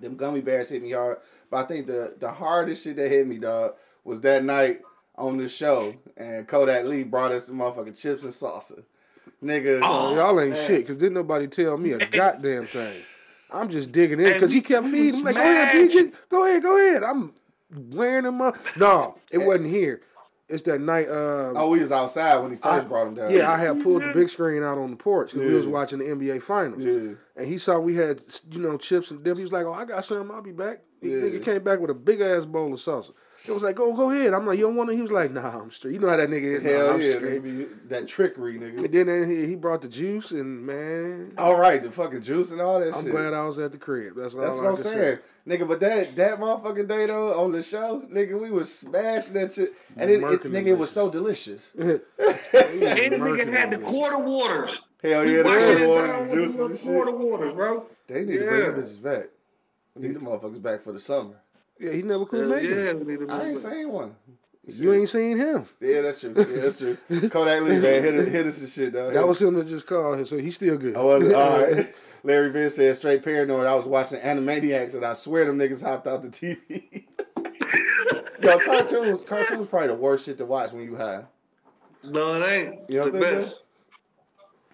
[0.00, 1.18] them gummy bears hit me hard.
[1.50, 4.80] But I think the the hardest shit that hit me, dog, was that night
[5.16, 8.82] on the show, and Kodak Lee brought us some motherfucking chips and salsa,
[9.42, 9.80] nigga.
[9.82, 10.66] Oh, y'all ain't man.
[10.66, 13.02] shit because didn't nobody tell me a goddamn thing.
[13.50, 15.14] I'm just digging in because he kept feeding.
[15.14, 15.92] we I'm like, go ahead, smashed.
[15.96, 16.12] PG.
[16.28, 17.02] Go ahead, go ahead.
[17.02, 17.32] I'm
[17.90, 18.56] wearing him up.
[18.76, 20.02] No, it wasn't here.
[20.48, 21.08] It's that night.
[21.08, 23.30] Uh, Oh, we was outside when he first I- brought him down.
[23.30, 25.98] yeah, I had pulled the big screen out on the porch because we was watching
[25.98, 26.80] the NBA finals.
[26.82, 27.14] Yeah.
[27.36, 29.36] And he saw we had, you know, chips and dip.
[29.36, 30.30] He was like, "Oh, I got some.
[30.30, 31.16] I'll be back." He Yeah.
[31.22, 33.12] nigga came back with a big ass bowl of salsa.
[33.48, 35.30] It was like, "Go, go ahead." I'm like, "You don't want it?" He was like,
[35.32, 36.62] "Nah, I'm straight." You know how that nigga is.
[36.64, 37.88] Nah, Hell I'm yeah, straight.
[37.88, 38.84] that trickery, nigga.
[38.84, 42.50] And then uh, he, he brought the juice, and man, All right, the fucking juice
[42.50, 43.12] and all that I'm shit.
[43.12, 44.14] glad I was at the crib.
[44.16, 44.40] That's all.
[44.40, 44.92] That's I what I'm can say.
[45.00, 45.68] saying, nigga.
[45.68, 49.72] But that that motherfucking day though on the show, nigga, we was smashing that shit,
[49.96, 51.74] and it, it Murking nigga, them it was so delicious.
[51.78, 52.02] And
[53.12, 54.80] the nigga had the quarter waters.
[55.02, 56.86] Hell yeah, the quarter is water, the juices the shit.
[56.86, 57.86] Quarter waters, bro.
[58.08, 58.70] They need to bring Yeah.
[58.70, 59.26] them bitches back.
[59.98, 61.34] We need the motherfuckers back for the summer.
[61.78, 62.98] Yeah, he never could make yeah, it.
[62.98, 64.16] we need to I ain't move seen one.
[64.66, 65.66] You ain't seen him.
[65.80, 66.34] Yeah, that's true.
[66.36, 66.98] Yeah, that's true.
[67.30, 69.14] Kodak Lee, man, hit, us- hit us and shit, dog.
[69.14, 70.96] That was him that just called him, so he's still good.
[70.96, 71.94] I was all right.
[72.24, 73.66] Larry Vince said straight paranoid.
[73.66, 77.04] I was watching Animaniacs and I swear them niggas hopped out the TV.
[78.42, 81.24] Yo, cartoons, cartoons probably the worst shit to watch when you high.
[82.02, 82.90] No, it ain't.
[82.90, 83.52] You know what I'm think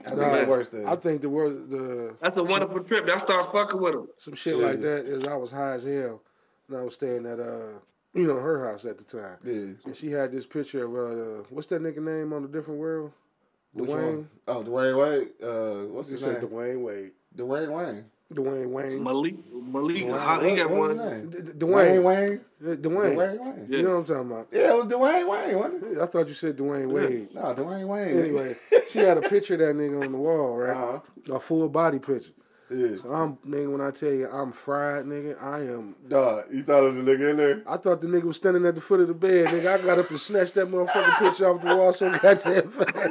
[0.08, 0.16] so?
[0.16, 0.20] best.
[0.20, 0.74] I think Nah, the worst.
[0.74, 3.08] I think the word the That's a wonderful trip.
[3.08, 4.08] I started fucking with him.
[4.18, 6.20] some shit like that is I was high as hell,
[6.68, 7.78] and I was staying at uh
[8.14, 9.74] you know her house at the time, yeah.
[9.86, 13.12] and she had this picture of uh what's that nigga name on a different world?
[13.72, 14.06] Which Dwayne.
[14.06, 14.30] one?
[14.46, 15.28] Oh, Dwayne Wade.
[15.42, 16.48] Uh, what's He his said name?
[16.50, 17.10] Dwayne Wade.
[17.36, 18.04] Dwayne Wayne.
[18.34, 19.02] Dwayne Wayne.
[19.02, 20.98] Malik, Malik, Dwayne, how- he what, got what was one.
[20.98, 21.30] his name?
[21.30, 22.02] D- D- Dwayne Dwayne.
[22.04, 22.40] Wayne.
[22.62, 22.82] Dwayne.
[22.82, 23.66] Dwayne Wayne.
[23.70, 24.48] You know what I'm talking about?
[24.52, 25.98] Yeah, it was Dwayne Wayne, wasn't it?
[25.98, 27.28] I thought you said Dwayne Wade.
[27.34, 28.18] No, Dwayne Wayne.
[28.18, 28.56] Anyway,
[28.90, 30.76] she had a picture of that nigga on the wall, right?
[30.76, 31.34] Uh-huh.
[31.36, 32.30] A full body picture.
[32.70, 32.96] Yeah.
[32.96, 35.40] So I'm nigga when I tell you I'm fried, nigga.
[35.40, 35.94] I am.
[36.08, 37.62] Dog, you thought it was a nigga in there?
[37.68, 39.78] I thought the nigga was standing at the foot of the bed, nigga.
[39.80, 43.10] I got up and snatched that motherfucking picture off the wall so goddamn fast.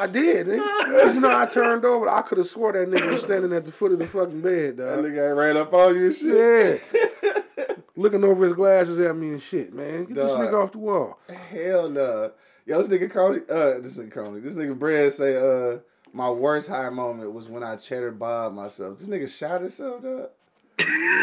[0.00, 1.14] I did, nigga.
[1.14, 2.08] You know, I turned over.
[2.08, 4.78] I could have swore that nigga was standing at the foot of the fucking bed,
[4.78, 6.82] That nigga ran up on you and shit.
[7.22, 7.74] Yeah.
[7.96, 10.06] Looking over his glasses at me and shit, man.
[10.06, 10.40] Get this Dog.
[10.40, 11.18] nigga off the wall.
[11.28, 12.32] Hell no.
[12.64, 15.80] Yo, this nigga Coney, uh, this nigga Coney, this nigga Brad say, uh,
[16.14, 18.98] my worst high moment was when I cheddar bobbed myself.
[18.98, 20.30] This nigga shot himself, dog.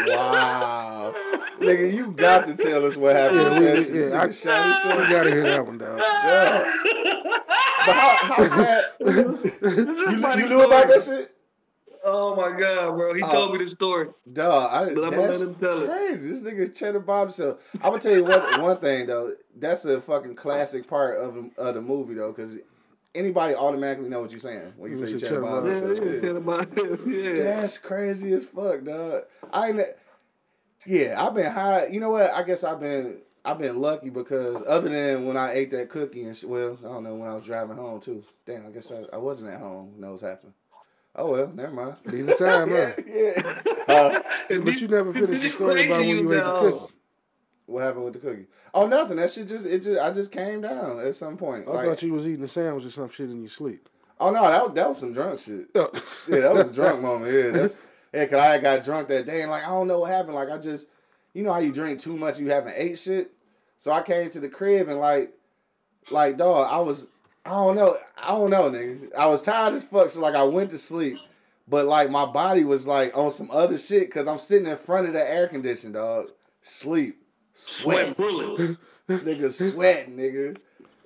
[0.06, 1.14] Wow.
[1.60, 3.40] nigga, you got to tell us what happened.
[3.40, 3.64] Yeah, we.
[3.64, 5.98] This yeah, I, shot we gotta hear that one, dog.
[5.98, 7.22] Yeah.
[7.88, 8.84] But how, how bad?
[9.00, 11.32] You, you funny knew about that shit?
[12.04, 13.12] Oh my god, bro!
[13.14, 13.30] He Oh.
[13.32, 14.08] told me the story.
[14.32, 15.86] Dog, I, But I'm gonna that's let him tell it.
[15.90, 16.28] crazy.
[16.28, 17.58] This nigga cheddar bob himself.
[17.74, 18.60] I'm gonna tell you what.
[18.62, 22.56] One thing though, that's a fucking classic part of the- of the movie though, because
[23.14, 25.66] anybody automatically know what you're saying when you You say cheddar cheddar bob bob.
[25.66, 25.98] Yeah, himself.
[25.98, 26.20] yeah, Yeah.
[26.20, 27.12] said about him.
[27.12, 27.44] Yeah.
[27.44, 29.22] That's crazy as fuck, dog.
[29.52, 29.80] I ain't.
[30.86, 31.86] Yeah, I've been high.
[31.88, 32.30] You know what?
[32.30, 33.18] I guess I've been.
[33.50, 36.88] I've been lucky because other than when I ate that cookie and sh- well, I
[36.88, 38.22] don't know when I was driving home too.
[38.46, 40.54] Damn, I guess I, I wasn't at home when that was happening.
[41.16, 41.96] Oh well, never mind.
[42.10, 42.92] Be the time, huh?
[43.06, 43.60] yeah.
[43.88, 46.92] Uh, But you never finished the story about when crazy you ate the cookie.
[47.64, 48.46] what happened with the cookie?
[48.74, 49.16] Oh, nothing.
[49.16, 51.66] That shit just it just I just came down at some point.
[51.66, 53.88] I Like, thought you was eating a sandwich or some shit in your sleep.
[54.20, 55.68] oh no, that that was some drunk shit.
[55.74, 55.90] Oh.
[56.28, 57.32] Yeah, that was a drunk moment.
[57.32, 57.78] Yeah, that's
[58.12, 58.26] yeah.
[58.26, 60.34] Cause I got drunk that day and like I don't know what happened.
[60.34, 60.86] Like I just,
[61.32, 63.32] you know how you drink too much, you haven't ate shit.
[63.78, 65.32] So I came to the crib and like,
[66.10, 67.06] like dog, I was,
[67.44, 69.14] I don't know, I don't know, nigga.
[69.16, 71.18] I was tired as fuck, so like I went to sleep,
[71.68, 75.06] but like my body was like on some other shit because I'm sitting in front
[75.06, 76.26] of the air condition, dog.
[76.62, 77.22] Sleep,
[77.54, 78.76] Sweat sweat, bullets.
[79.08, 80.56] nigga, sweating, nigga.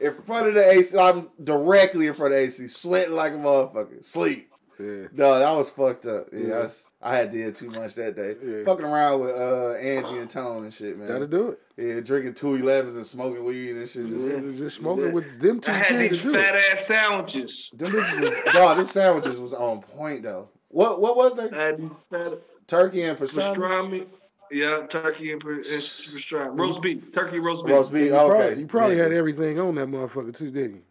[0.00, 3.36] In front of the AC, I'm directly in front of the AC, sweating like a
[3.36, 4.04] motherfucker.
[4.04, 4.50] Sleep.
[4.80, 5.06] Yeah.
[5.12, 6.26] No, that was fucked up.
[6.32, 6.54] Yeah, Yeah.
[6.54, 8.36] I, was- I had did too much that day.
[8.44, 8.64] Yeah.
[8.64, 11.08] Fucking around with uh, Angie and Tone and shit, man.
[11.08, 11.58] Gotta do it.
[11.76, 14.06] Yeah, drinking two elevens and smoking weed and shit.
[14.08, 16.62] Just, Just, just smoking with them two I had kids these to do fat it.
[16.72, 17.74] ass sandwiches.
[17.76, 20.48] Them bitches was, dog, them sandwiches was on point though.
[20.68, 21.50] What what was they?
[21.50, 22.28] I had fat
[22.68, 23.56] Turkey and pastrami.
[23.56, 24.06] pastrami.
[24.52, 26.58] Yeah, turkey and, and pastrami.
[26.58, 27.12] Roast beef.
[27.12, 27.74] Turkey roast beef.
[27.74, 28.06] Roast beef.
[28.06, 28.60] You Oh, probably, okay.
[28.60, 29.02] you probably Yeah.
[29.04, 30.82] had everything on that motherfucker too, didn't you?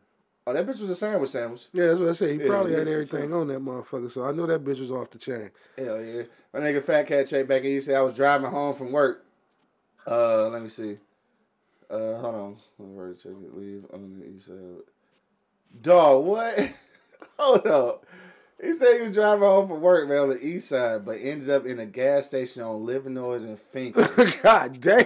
[0.47, 1.67] Oh, that bitch was a sandwich sandwich.
[1.71, 2.31] Yeah, that's what I said.
[2.31, 2.79] He Yeah, probably yeah.
[2.79, 4.11] had everything on that motherfucker.
[4.11, 5.51] So I know that bitch was off the chain.
[5.77, 6.23] Hell yeah.
[6.53, 9.23] My nigga Fat Cat checked back and he said I was driving home from work.
[10.07, 10.97] Uh, let me see.
[11.89, 12.57] Uh, hold on.
[12.79, 13.55] Let me check it.
[13.57, 14.55] Leave on the east side.
[15.81, 16.71] Dog, what?
[17.37, 18.05] hold up.
[18.61, 21.49] He said he was driving home from work, man, on the east side, but ended
[21.49, 23.95] up in a gas station on Livernois and Fink.
[24.43, 25.05] God damn.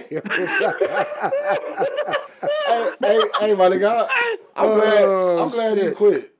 [3.00, 4.06] hey, hey, my nigga.
[4.08, 5.02] I- I'm glad.
[5.04, 6.32] Oh, I'm glad you quit.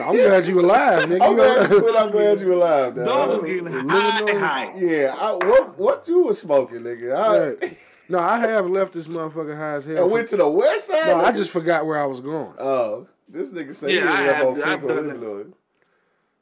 [0.00, 1.22] I'm glad you alive, nigga.
[1.22, 1.96] I'm You glad know- you quit.
[1.96, 3.28] I'm glad you alive, Dog dog.
[3.42, 7.14] was getting Living high, on- Yeah, I, what what you was smoking, nigga?
[7.16, 7.78] I, Right.
[8.08, 10.02] No, I have left this motherfucker high as hell.
[10.02, 11.06] and went to the west side.
[11.06, 12.52] no, I just forgot where I was going.
[12.58, 15.14] Oh, this nigga say Yeah, he I ended up on I've Fenkell done that.
[15.16, 15.44] Illinois.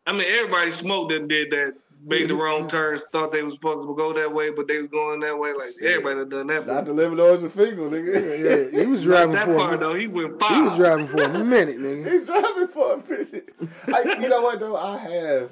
[0.08, 1.74] I mean, everybody smoked and did that.
[2.06, 4.88] Made the wrong turns, thought they was supposed to go that way, but they was
[4.88, 5.52] going that way.
[5.52, 5.98] Like Shit.
[5.98, 6.66] everybody done that.
[6.66, 8.72] Not the Illinois and Fenkell, nigga.
[8.72, 9.94] Yeah, he was driving that for far a, though.
[9.94, 12.10] He went he was driving for a minute, nigga.
[12.10, 13.54] He's driving for a minute.
[13.92, 14.76] I, you know what though?
[14.76, 15.50] I have.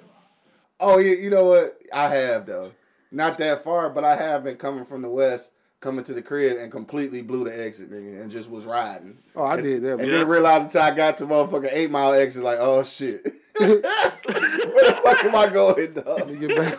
[0.78, 1.78] Oh yeah, you know what?
[1.92, 2.70] I have though.
[3.10, 6.58] Not that far, but I have been coming from the west, coming to the crib
[6.58, 9.18] and completely blew the exit, nigga, and just was riding.
[9.34, 9.92] Oh, I did that.
[9.94, 10.10] And man.
[10.10, 13.34] then realized until I got to motherfucking eight mile exit, like, oh shit.
[13.58, 16.40] Where the fuck am I going, dog?
[16.40, 16.78] Get back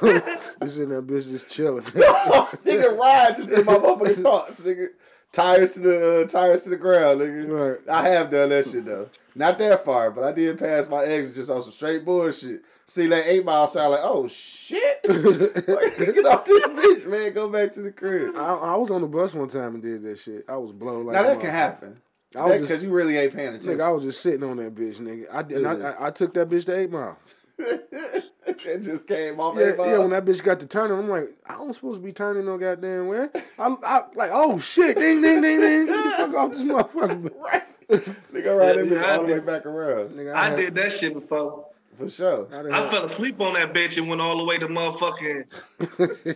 [0.62, 1.84] just in that bitch just chilling.
[1.84, 4.88] nigga ride just in my motherfucking thoughts, nigga.
[5.32, 7.78] Tires to the uh, tires to the ground, nigga.
[7.78, 7.90] Right.
[7.90, 9.10] I have done that shit though.
[9.36, 12.64] Not that far, but I did pass my exit just on some straight bullshit.
[12.88, 15.04] See that eight mile sound like, oh shit.
[15.04, 17.34] Get off this bitch, man.
[17.34, 18.36] Go back to the crib.
[18.36, 20.46] I, I was on the bus one time and did that shit.
[20.48, 22.02] I was blown like now that can happen.
[22.36, 23.78] I was Because you really ain't paying attention.
[23.78, 25.26] nigga, I was just sitting on that bitch, nigga.
[25.32, 25.62] I did.
[25.62, 25.74] Yeah.
[25.74, 27.18] I, I, I took that bitch to eight mile.
[27.60, 29.98] it just came off Yeah, yeah.
[29.98, 32.58] When that bitch got to turning, I'm like, I don't supposed to be turning no
[32.58, 33.30] goddamn way.
[33.58, 35.86] I, I like, oh shit, ding, ding, ding, ding.
[35.88, 37.34] Get the fuck off this motherfucker.
[37.40, 37.64] right.
[37.90, 40.10] Nigga ride that Yeah, bitch all the way back around.
[40.12, 41.66] Nigga, I had- did that shit before.
[41.98, 42.48] For sure.
[42.54, 45.46] I I fell asleep on that bitch and went all the way to motherfucking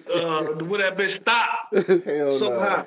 [0.09, 1.73] uh, where that bitch stopped.
[2.03, 2.59] Hell so no.
[2.59, 2.85] high.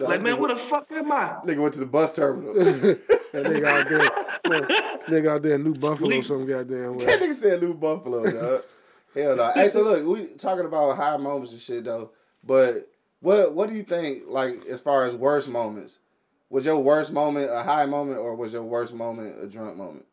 [0.00, 1.36] Dog, Like, man, nigga- where the fuck am I?
[1.44, 2.54] Nigga went to the bus terminal.
[3.32, 7.04] That nigga out there, nigga out there in New Buffalo, or some goddamn way.
[7.06, 8.64] That nigga said New Buffalo, dog.
[9.14, 9.52] Hell no.
[9.52, 12.10] Hey, so look, we talking about high moments and shit though.
[12.42, 16.00] But what what do you think, like, as far as worst moments?
[16.48, 20.06] Was your worst moment a high moment or was your worst moment a drunk moment?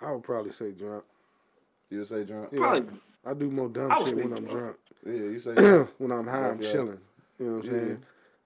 [0.00, 1.04] I would probably say drunk.
[1.90, 2.48] You would say drunk?
[2.52, 2.98] Yeah, Probably.
[3.26, 4.76] I do more dumb shit when thinking I'm drunk.
[5.04, 5.54] Yeah, you say
[5.98, 6.98] when I'm high, I'm chilling.
[7.38, 7.96] You know what I'm Yeah.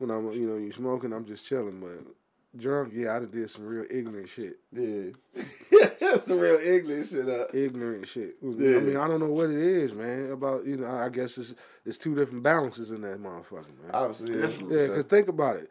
[0.01, 0.09] Saying?
[0.09, 1.81] When I'm, you know, you smoking, I'm just chilling.
[1.81, 4.59] But drunk, yeah, I done did some real ignorant shit.
[4.73, 5.11] Yeah.
[6.21, 7.55] Some real ignorant shit up.
[7.55, 8.35] Ignorant shit.
[8.43, 8.79] Yeah.
[8.79, 10.33] I mean, I don't know what it is, man.
[10.33, 11.55] About you know, I guess it's
[11.87, 13.93] it's two different balances in that motherfucker, man.
[13.93, 14.49] Obviously, yeah.
[14.49, 15.71] Yeah, because think about it.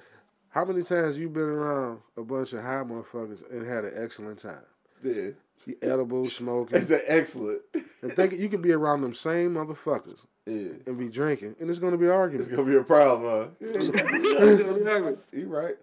[0.50, 4.40] How many times you been around a bunch of high motherfuckers and had an excellent
[4.40, 4.64] time?
[5.04, 5.32] yeah.
[5.66, 6.78] You edible, smoking.
[6.78, 7.62] It's an excellent.
[8.02, 10.70] and think you could be around them same motherfuckers Yeah.
[10.88, 12.40] and be drinking, and it's gonna be arguing.
[12.42, 13.48] It's gonna be a problem, huh?
[13.62, 15.12] Yeah.
[15.32, 15.76] You right.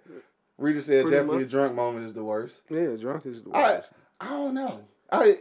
[0.59, 1.47] Rita said Pretty definitely much.
[1.47, 2.63] a drunk moment is the worst.
[2.71, 3.89] Yeah, drunk is the worst.
[4.21, 4.81] I don't know.
[5.13, 5.37] I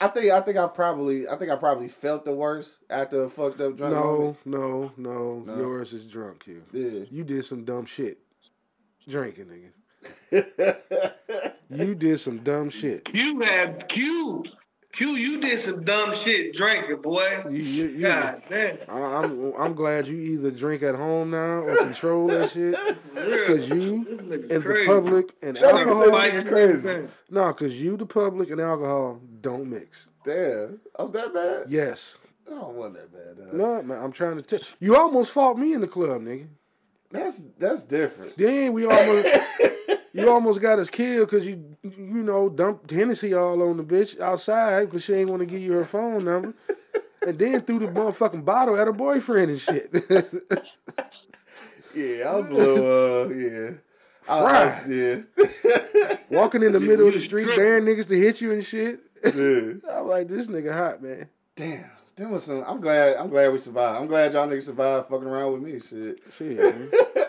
[0.00, 3.30] I think I think I probably I think I probably felt the worst after a
[3.30, 4.38] fucked up drunk No, moment.
[4.46, 5.56] no, no, No.
[5.56, 6.62] Yours is drunk, you.
[6.72, 7.04] Yeah.
[7.10, 8.18] You did some dumb shit.
[9.08, 9.46] Drinking,
[10.32, 10.76] nigga.
[11.72, 13.08] You did some dumb shit.
[13.14, 14.44] You had Q.
[14.92, 17.44] Q, you did some dumb shit drinking, boy.
[17.48, 18.78] You, you, you, God damn.
[18.88, 22.74] I, I'm I'm glad you either drink at home now or control that shit.
[23.46, 26.04] Cause you This nigga and the public and That alcohol.
[26.04, 27.08] said nigga crazy.
[27.30, 30.08] No, cause you, the public, and alcohol don't mix.
[30.24, 30.80] Damn.
[30.96, 31.64] Oh, I was that bad?
[31.70, 32.18] Yes.
[32.48, 33.36] I don't want that bad.
[33.38, 33.54] dog.
[33.54, 34.02] No, man.
[34.02, 34.58] I'm trying to tell.
[34.80, 36.48] You almost fought me in the club, nigga.
[37.12, 38.36] That's that's different.
[38.36, 39.28] Then we almost.
[40.20, 44.20] You almost got us killed because you, you know, dumped Hennessy all on the bitch
[44.20, 46.54] outside because she ain't want to give you her phone number.
[47.26, 49.92] And then threw the motherfucking bottle at her boyfriend and shit.
[51.94, 53.70] Yeah, I was a little uh yeah.
[54.28, 56.16] I, I was, yeah.
[56.30, 57.64] Walking in the middle of the street, tripping.
[57.64, 59.00] daring niggas to hit you and shit.
[59.24, 59.72] yeah.
[59.92, 61.28] I'm like, this nigga hot, man.
[61.56, 61.90] Damn.
[62.16, 64.00] That was some I'm glad I'm glad we survived.
[64.00, 65.80] I'm glad y'all niggas survived fucking around with me.
[65.80, 66.18] Shit.
[66.36, 66.58] Shit.
[66.58, 67.19] Shit,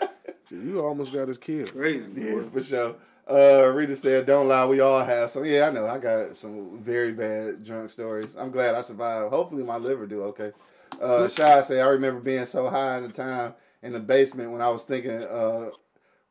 [0.52, 1.72] You almost got us killed.
[1.72, 2.04] Crazy.
[2.14, 2.42] Yeah, boy.
[2.50, 2.94] for sure.
[3.28, 5.86] Uh, Rita said, "Don't lie, we all have some." Yeah, I know.
[5.86, 8.34] I got some very bad drunk stories.
[8.36, 9.30] I'm glad I survived.
[9.32, 10.52] Hopefully, my liver do okay.
[11.00, 14.60] Uh, Shy said, "I remember being so high in the time in the basement when
[14.60, 15.70] I was thinking, uh,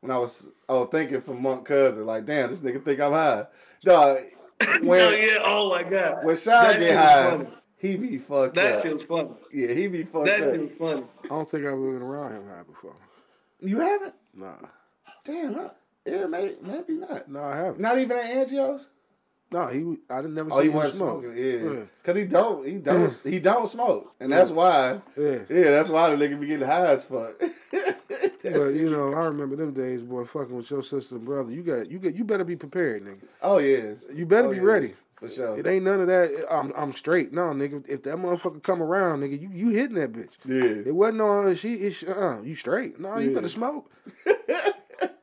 [0.00, 3.46] when I was, oh, thinking from Monk Cousin, like, damn, this nigga think I'm high,
[3.82, 4.18] dog.
[4.82, 5.38] When yeah.
[5.44, 6.24] Oh my god.
[6.24, 7.48] when Shy That get shit high, funny.
[7.78, 8.54] he be fucked up.
[8.54, 8.82] That up.
[8.84, 9.30] shit's funny.
[9.52, 10.54] Yeah, he be fucked That up.
[10.54, 11.02] shit's funny.
[11.24, 12.94] I don't think I've been around him high before.
[13.62, 14.14] You haven't?
[14.34, 14.54] Nah,
[15.24, 15.68] Damn, huh?
[16.04, 17.28] yeah, maybe, maybe not.
[17.30, 17.80] no, I haven't.
[17.80, 18.88] Not even at Angio's.
[19.52, 19.96] No, he.
[20.10, 20.50] I didn't never.
[20.52, 21.22] Oh, he wasn't smoke.
[21.24, 21.36] smoking.
[21.38, 21.82] Yeah, Yeah.
[22.02, 25.00] cause he don't, he don't, he don't smoke, and that's why.
[25.16, 25.38] Yeah.
[25.50, 27.40] Yeah, that's why the nigga be getting high as fuck.
[28.42, 31.52] But you know, I remember them days, boy, fucking with your sister and brother.
[31.52, 33.18] You got, you get, you better be prepared, nigga.
[33.40, 34.94] oh yeah, You better Oh, be yeah, ready.
[35.22, 35.58] For sure.
[35.58, 36.46] It ain't none of that.
[36.50, 37.32] I'm, I'm straight.
[37.32, 37.84] No, nigga.
[37.88, 40.30] If that motherfucker come around, nigga, you, you hitting that bitch.
[40.44, 41.54] Yeah, It wasn't on.
[41.54, 42.98] She, it's, uh, you straight.
[42.98, 43.34] No, you Yeah.
[43.36, 43.90] better smoke.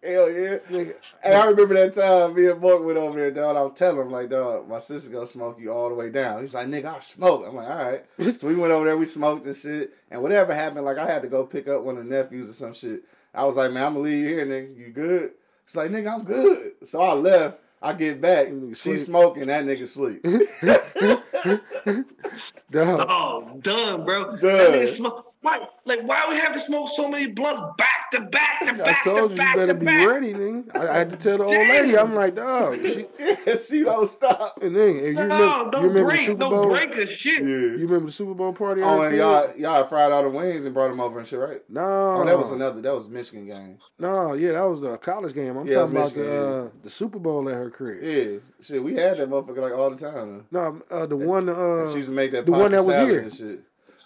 [0.04, 0.58] hell yeah.
[0.70, 0.96] Nigga.
[1.24, 3.58] And I remember that time me and Mark went over there, dog.
[3.58, 6.42] I was telling him like, dog, my sister gonna smoke you all the way down.
[6.42, 7.44] He's like, nigga, I'll smoke.
[7.48, 8.06] I'm like, all right.
[8.40, 9.94] so we went over there, we smoked and shit.
[10.10, 12.54] And whatever happened, like I had to go pick up one of the nephews or
[12.54, 13.04] some shit.
[13.34, 14.78] I was like, man, I'm gonna leave you here, nigga.
[14.78, 15.32] You good?
[15.66, 16.72] She's like, nigga, I'm good.
[16.86, 17.60] So I left.
[17.82, 18.48] I get back.
[18.48, 19.48] Nigga She smoking.
[19.48, 20.24] That nigga sleep.
[22.72, 23.06] Dog.
[23.10, 24.36] Oh, done, bro.
[24.36, 24.40] Done.
[24.42, 25.29] That nigga smoke.
[25.42, 25.60] Why?
[25.86, 28.82] Like, why we have to smoke so many blunts back to back to back?
[28.82, 30.06] I back told to you, you back better to be back?
[30.08, 30.76] ready, nigga.
[30.76, 31.70] I, I had to tell the old Damn.
[31.70, 31.98] lady.
[31.98, 32.78] I'm like, dog.
[32.86, 34.60] She, yeah, she don't stop.
[34.62, 36.70] and then, if you, No, remember, you don't remember the break, Super don't Bowl?
[36.70, 37.42] break a shit.
[37.42, 37.48] Yeah.
[37.48, 38.82] You remember the Super Bowl party?
[38.82, 41.62] Oh, and y'all, y'all fried all the wings and brought them over and shit, right?
[41.70, 42.16] No.
[42.18, 42.82] Oh, that was another.
[42.82, 43.78] That was Michigan game.
[43.98, 45.56] No, yeah, that was the college game.
[45.56, 48.00] I'm Yeah, talking about the uh, the Super Bowl at her crib.
[48.04, 50.48] Yeah, shit, we had that motherfucker like all the time.
[50.52, 51.46] No, uh, the one.
[51.46, 51.78] Though.
[51.78, 53.30] Uh, And she used to make that the pasta one that was salad here.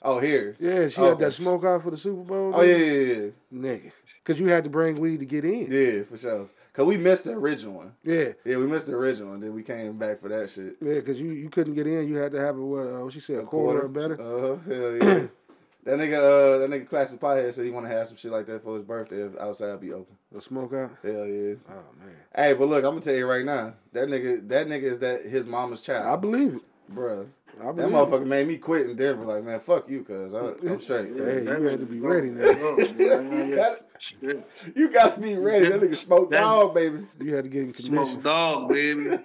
[0.03, 0.55] Oh, here.
[0.59, 1.23] yeah, she Oh, had okay.
[1.25, 2.51] that smoke out for the Super Bowl.
[2.55, 3.91] Oh yeah, yeah, yeah, nigga,
[4.23, 5.67] because you had to bring weed to get in.
[5.71, 6.49] yeah, for sure.
[6.73, 7.93] Cause we missed the original one.
[8.03, 9.39] Yeah, Yeah, we missed the original one.
[9.41, 10.75] Then we came back for that shit.
[10.81, 12.07] yeah, because you, you couldn't get in.
[12.07, 12.79] You had to have a what?
[12.87, 14.19] Uh, what she said, a quarter, or better.
[14.19, 14.55] Uh huh.
[14.67, 15.27] Hell yeah.
[15.85, 18.47] that nigga, uh, that nigga, classic pothead said he want to have some shit like
[18.47, 20.15] that for his birthday if outside be open.
[20.35, 20.89] A smoke out.
[21.03, 21.53] Hell yeah.
[21.69, 24.83] Oh man, Hey, but look, I'm gonna tell you right now, that nigga, that nigga
[24.83, 26.07] is that his mama's child.
[26.07, 26.61] I believe it.
[26.91, 27.27] Bruh.
[27.61, 29.25] I That motherfucker made me quit in Denver.
[29.25, 31.11] Like, man, fuck you, cuz I'm straight.
[31.11, 31.45] it.
[31.47, 32.07] Hey, you had to be go.
[32.07, 33.47] ready, Yeah, nigga.
[33.49, 34.43] You gotta,
[34.75, 35.69] you gotta be ready.
[35.69, 37.05] That nigga smoke That- dog, baby.
[37.21, 38.21] You had to get in Smoke condition.
[38.23, 39.09] dog, baby.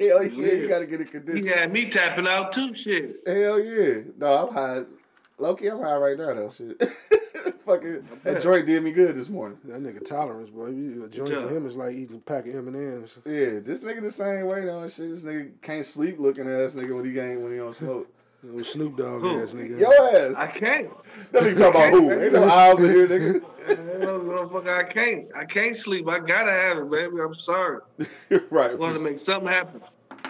[0.00, 1.46] Hell yeah, you gotta get a He condition.
[1.46, 2.74] had me tapping out too.
[2.74, 3.20] Shit.
[3.26, 4.00] Hell yeah.
[4.18, 4.82] No, I'm high.
[5.38, 6.50] Loki, I'm high right now though.
[6.50, 6.82] Shit.
[7.66, 9.58] Fucking that joint did me good this morning.
[9.64, 10.68] That nigga tolerance, boy.
[10.68, 11.48] You, a joint job.
[11.48, 13.18] for him is like eating a pack of M and M's.
[13.24, 15.10] Yeah, this nigga the same way though and shit.
[15.10, 18.08] This nigga can't sleep looking ass nigga when he ain't when he don't smoke.
[18.62, 19.42] Snoop Dogg Who?
[19.42, 19.80] ass nigga.
[19.80, 20.34] Your ass.
[20.36, 20.90] I can't.
[21.32, 22.12] that nigga talking about who?
[22.12, 23.40] Ain't no eyes in here, nigga.
[23.66, 25.26] Motherfucker, I can't.
[25.34, 26.08] I can't sleep.
[26.08, 27.16] I gotta have it, baby.
[27.20, 27.80] I'm sorry.
[28.50, 28.70] right.
[28.70, 29.80] I want to make something happen.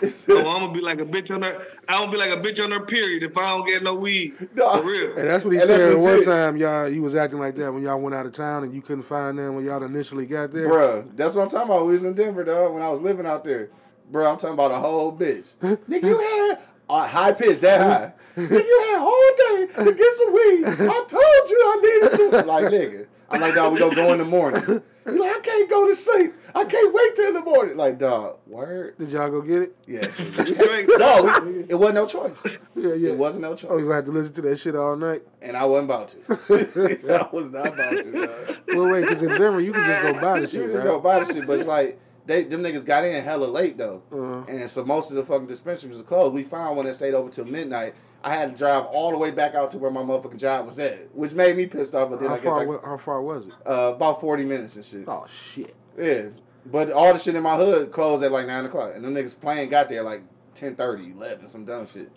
[0.00, 1.62] So I'm gonna be like a bitch on her.
[1.88, 4.34] I'm gonna be like a bitch on her period if I don't get no weed.
[4.54, 4.78] Nah.
[4.78, 5.16] For real.
[5.18, 6.56] And that's what he And said one time.
[6.56, 9.04] Y'all, you was acting like that when y'all went out of town and you couldn't
[9.04, 10.68] find them when y'all initially got there.
[10.68, 11.86] Bruh, that's what I'm talking about.
[11.86, 13.70] We was in Denver, dog, when I was living out there.
[14.10, 15.54] Bruh, I'm talking about a whole bitch.
[15.60, 18.12] Nigga, you had uh, high pitch, that high.
[18.40, 20.64] Nigga, you had whole day to get some weed.
[20.66, 22.46] I told you I needed to.
[22.46, 23.06] Like, nigga.
[23.30, 24.82] I'm like, dog, we gonna go in the morning.
[25.06, 26.34] Like, I can't go to sleep.
[26.54, 27.76] I can't wait till the morning.
[27.76, 28.98] Like, dog, word?
[28.98, 29.76] Did y'all go get it?
[29.86, 30.18] Yes.
[30.98, 32.36] No, we, it wasn't no choice.
[32.74, 33.10] Yeah, yeah.
[33.10, 33.70] It wasn't no choice.
[33.70, 35.22] I was gonna have to listen to that shit all night.
[35.42, 37.24] And I wasn't about to.
[37.30, 38.56] I was not about to, dog.
[38.74, 40.54] Well, wait, because in Denver you can just go buy the shit.
[40.54, 40.84] You shit, just right?
[40.84, 44.02] go buy the shit, but it's like they them niggas got in hella late though,
[44.12, 44.44] Uh-huh.
[44.48, 46.32] and so most of the fucking dispensaries were closed.
[46.34, 47.94] We found one that stayed open till midnight.
[48.26, 50.78] I had to drive all the way back out to where my motherfucking job was
[50.80, 52.10] at, which made me pissed off.
[52.10, 52.84] But then How I guess far?
[52.84, 53.52] I, how far was it?
[53.64, 55.08] uh, about forty minutes and shit.
[55.08, 55.76] Oh shit!
[55.96, 56.26] Yeah,
[56.66, 59.38] but all the shit in my hood closed at like nine o'clock, and them niggas
[59.40, 60.22] playing got there like
[60.54, 62.10] 10, 11, some dumb shit.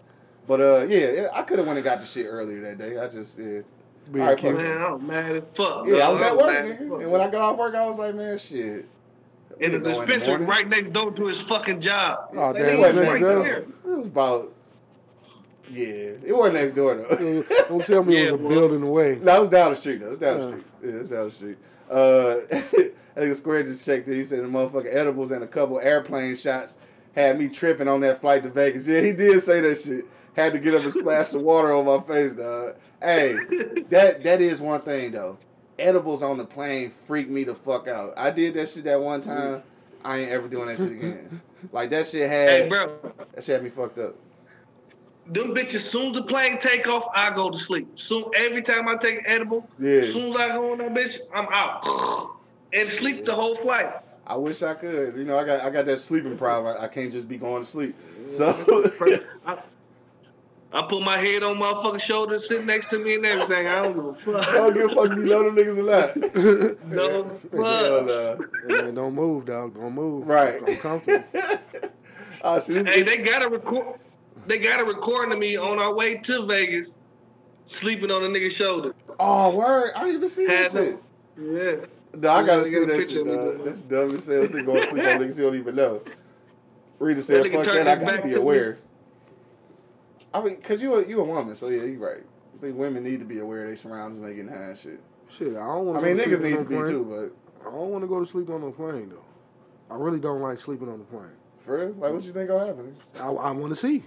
[0.47, 2.97] But uh, yeah, yeah I could have went and got the shit earlier that day.
[2.97, 3.59] I just yeah.
[4.11, 5.85] Being All right, fuck Man, I was mad as fuck.
[5.85, 7.01] Yeah, I was at work, mad nigga.
[7.03, 8.87] And when I got off work, I was like, man, shit.
[9.59, 12.29] we in the can go dispensary right next door to his fucking job.
[12.31, 13.33] Oh, Nigga, damn, it it wasn't was next next door.
[13.35, 13.43] door?
[13.43, 13.59] there.
[13.61, 14.53] It was about,
[15.71, 17.43] yeah, it wasn't next door though.
[17.67, 18.49] Don't tell me it was a boy.
[18.49, 19.19] building away.
[19.21, 20.07] no, it was down the street though.
[20.07, 20.65] It was down the street.
[20.83, 21.57] Yeah, it was down the street.
[21.89, 24.15] Uh, I think the Square just checked it.
[24.15, 26.77] He said the motherfucking edibles and a couple airplane shots
[27.15, 28.87] had me tripping on that flight to Vegas.
[28.87, 30.05] Yeah, he did say that shit.
[30.35, 32.75] Had to get up and splash some water on my face, dog.
[33.01, 33.33] Hey,
[33.89, 35.37] that that is one thing though.
[35.77, 38.11] Edibles on the plane freaked me the fuck out.
[38.17, 39.63] I did that shit that one time.
[40.03, 41.41] I ain't ever doing that shit again.
[41.73, 44.15] Like that shit had Hey, bro, that shit had me fucked up.
[45.29, 45.81] Them bitches.
[45.81, 47.87] Soon as the plane take off, I go to sleep.
[47.95, 50.01] Soon, every time I take an edible, Yeah.
[50.11, 51.85] soon as I go on that bitch, I'm out.
[52.73, 53.91] and sleep the whole flight.
[54.27, 55.15] I wish I could.
[55.17, 56.75] You know, I got I got that sleeping problem.
[56.79, 57.95] I, I can't just be going to sleep.
[58.27, 58.45] So
[59.47, 59.57] I,
[60.71, 63.65] I put my head on my motherfucker's shoulder, sit next to me and everything.
[63.67, 64.47] I don't give a fuck.
[64.49, 65.17] I don't give a fuck.
[65.17, 66.77] You know them niggas a lot.
[66.85, 67.53] No fuck.
[67.53, 68.45] nah.
[68.67, 69.73] Hey, man, don't move, dog.
[69.73, 70.27] Don't move.
[70.27, 70.61] Right.
[70.67, 71.23] I'm comfortable.
[72.43, 73.99] Ah, see, this Hey, they got a record.
[74.49, 76.95] They got a recording of me on our way to Vegas,
[77.67, 78.95] sleeping on a nigga's shoulder.
[79.19, 79.91] oh, word.
[79.95, 81.03] I didn't even see that Had shit.
[81.39, 81.75] Yeah.
[82.15, 83.25] No, I gotta see a that shit, dog.
[83.25, 84.41] doing That's dumb as hell.
[84.41, 86.01] This nigga going to sleep on niggas he don't even know.
[86.97, 88.33] Rita said, That fuck that, I gotta be to me.
[88.33, 88.79] aware.
[90.33, 92.23] I mean, cause you a, you a woman, so yeah, you right.
[92.57, 94.77] I think women need to be aware of their surroundings when they getting high and
[94.77, 94.99] shit.
[95.29, 95.99] Shit, I don't want.
[95.99, 98.49] I mean, niggas need to be too, but I don't want to go to sleep
[98.49, 99.93] on the plane though.
[99.93, 101.37] I really don't like sleeping on the plane.
[101.59, 102.95] for real, like, what you think gonna happen?
[103.19, 104.03] I, I want to see.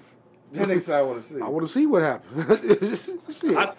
[0.53, 1.41] That nigga said I want to see.
[1.41, 3.09] I want to see what happens.
[3.45, 3.73] I,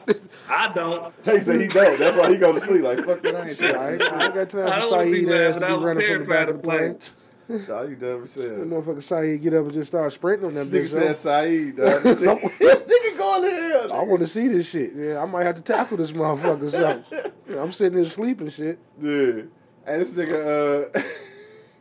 [0.49, 1.13] I don't.
[1.23, 1.99] He said he don't.
[1.99, 2.81] That's why he go to sleep.
[2.83, 4.81] Like fuck that, I ain't trying I, to ain't, see I got time I for
[4.81, 6.27] don't wanna be Saeed mad, ass to but I be was running from the back
[6.27, 6.99] terrified of of the plane.
[6.99, 7.11] shit.
[7.67, 8.59] Dog, you dumb as That hell.
[8.65, 11.15] motherfucker Saeed get up and just start sprinting on that This nigga bitch.
[11.15, 12.01] said Saeed, dog.
[12.03, 13.93] This nigga, this nigga going to hell.
[13.93, 14.93] I want to see this shit.
[14.95, 16.63] Yeah, I might have to tackle this motherfucker.
[16.63, 17.31] or something.
[17.49, 18.79] Yeah, I'm sitting there sleeping shit.
[18.99, 19.51] Dude.
[19.85, 20.89] And this nigga,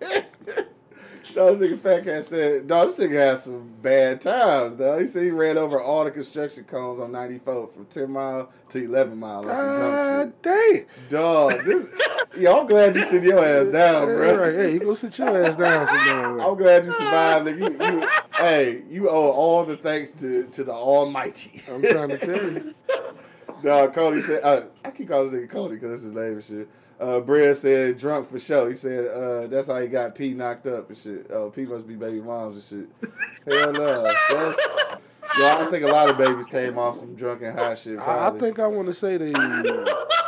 [0.05, 0.62] uh,
[1.37, 5.01] no, this nigga Fat Cat said, dog, this nigga had some bad times, dog.
[5.01, 8.85] He said he ran over all the construction cones on 94 from 10 mile to
[8.85, 9.49] 11 mile.
[9.49, 10.85] on some dumb God damn.
[11.09, 11.89] Dog, this,
[12.37, 14.37] yo, I'm glad you sit your ass down, Yeah, bro.
[14.37, 14.55] right.
[14.55, 16.41] Hey, you go sit your ass down.
[16.41, 17.47] I'm glad you survived.
[17.47, 17.59] Nigga.
[17.93, 21.63] You, you, hey, you owe all the thanks to, to the Almighty.
[21.71, 22.75] I'm trying to tell you.
[23.65, 26.43] No, Cody said, uh, I keep calling this nigga Cody because that's his name and
[26.43, 26.69] shit.
[27.03, 28.71] Uh, Brad said drunk for sure.
[28.71, 31.27] He said uh, that's how he got P knocked up and shit.
[31.31, 33.13] Oh, P must be baby moms and shit.
[33.45, 34.03] Hell no.
[34.05, 34.59] That's,
[35.37, 37.99] yo, I think a lot of babies came off some drunken and high shit.
[37.99, 39.33] I, I think I want to say the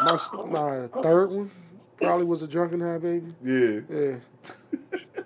[0.04, 1.52] my my third one
[1.96, 3.32] probably was a drunken high baby.
[3.40, 3.80] Yeah.
[3.88, 4.16] Yeah.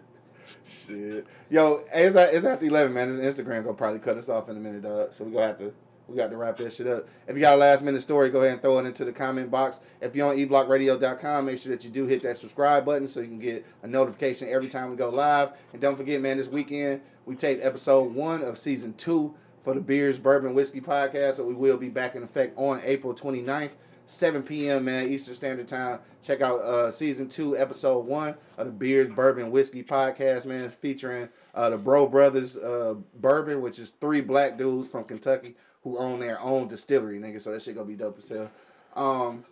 [0.65, 1.27] Shit.
[1.49, 3.09] Yo, it's, after 11, man.
[3.09, 5.15] This Instagram gonna probably cut us off in a minute, dog.
[5.15, 5.73] So we gonna have to
[6.09, 7.07] we got to wrap that shit up.
[7.27, 9.51] If you got a last minute story, go ahead and throw it into the comment
[9.51, 9.81] box.
[10.01, 13.27] If you're on eblockradio.com, make sure that you do hit that subscribe button so you
[13.27, 15.51] can get a notification every time we go live.
[15.73, 19.81] And don't forget, man, this weekend we taped episode one of season two for the
[19.81, 21.35] Beers Bourbon Whiskey podcast.
[21.35, 23.73] So we will be back in effect on April 29th.
[24.07, 24.87] 7 p.m.
[24.87, 26.01] man Eastern Standard Time.
[26.23, 31.29] Check out uh, season two, episode one of the Beers Bourbon Whiskey podcast, man, featuring
[31.55, 36.21] uh, the Brough Brothers uh, Bourbon, which is three black dudes from Kentucky who own
[36.21, 37.41] their own distillery, nigga.
[37.41, 38.51] So that shit gonna be dope as hell.
[38.95, 39.45] Um,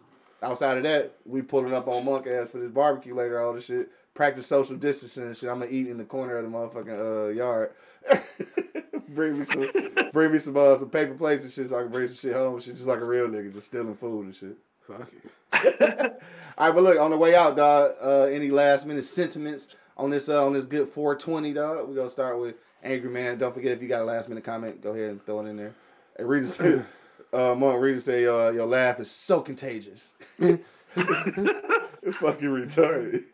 [0.43, 3.41] outside of that, we pulling up on Monk ass for this barbecue later.
[3.41, 5.49] All this shit, practice social distancing and shit.
[5.49, 7.73] I'm gonna eat in the corner of the motherfucking uh, yard.
[9.09, 9.71] bring me some,
[10.13, 12.35] bring me some uh, some paper plates and shit, so I can bring some shit
[12.35, 12.61] home.
[12.61, 14.57] Shit, just like a real nigga, just stealing food and shit.
[14.87, 15.31] Fuck it.
[16.59, 17.93] All right, but look on the way out, dog.
[18.03, 21.89] Uh, any last minute sentiments on this uh, on this good 420, dog?
[21.89, 23.39] We gonna start with Angry Man.
[23.39, 25.57] Don't forget if you got a last minute comment, go ahead and throw it in
[25.57, 25.75] there.
[26.17, 26.87] Hey, Rita said,
[27.33, 30.13] uh, Monk, Rita say uh, your laugh is so contagious.
[30.39, 30.63] it's
[30.97, 33.25] fucking retarded.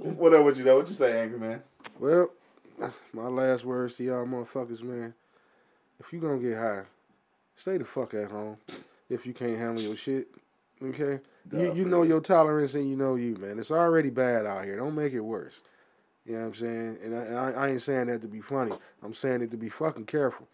[0.00, 0.78] what up with you though?
[0.78, 1.62] What you say, Angry Man?
[2.00, 2.30] Well,
[3.12, 5.14] my last words to y'all motherfuckers, man.
[6.00, 6.82] If you gonna get high,
[7.54, 8.56] stay the fuck at home.
[9.08, 10.28] If you can't handle your shit,
[10.82, 11.20] okay?
[11.52, 13.58] You you know your tolerance and you know you, man.
[13.58, 14.76] It's already bad out here.
[14.76, 15.60] Don't make it worse.
[16.26, 16.98] You know what I'm saying?
[17.02, 18.72] And I, and I, I ain't saying that to be funny.
[19.02, 20.46] I'm saying it to be fucking careful.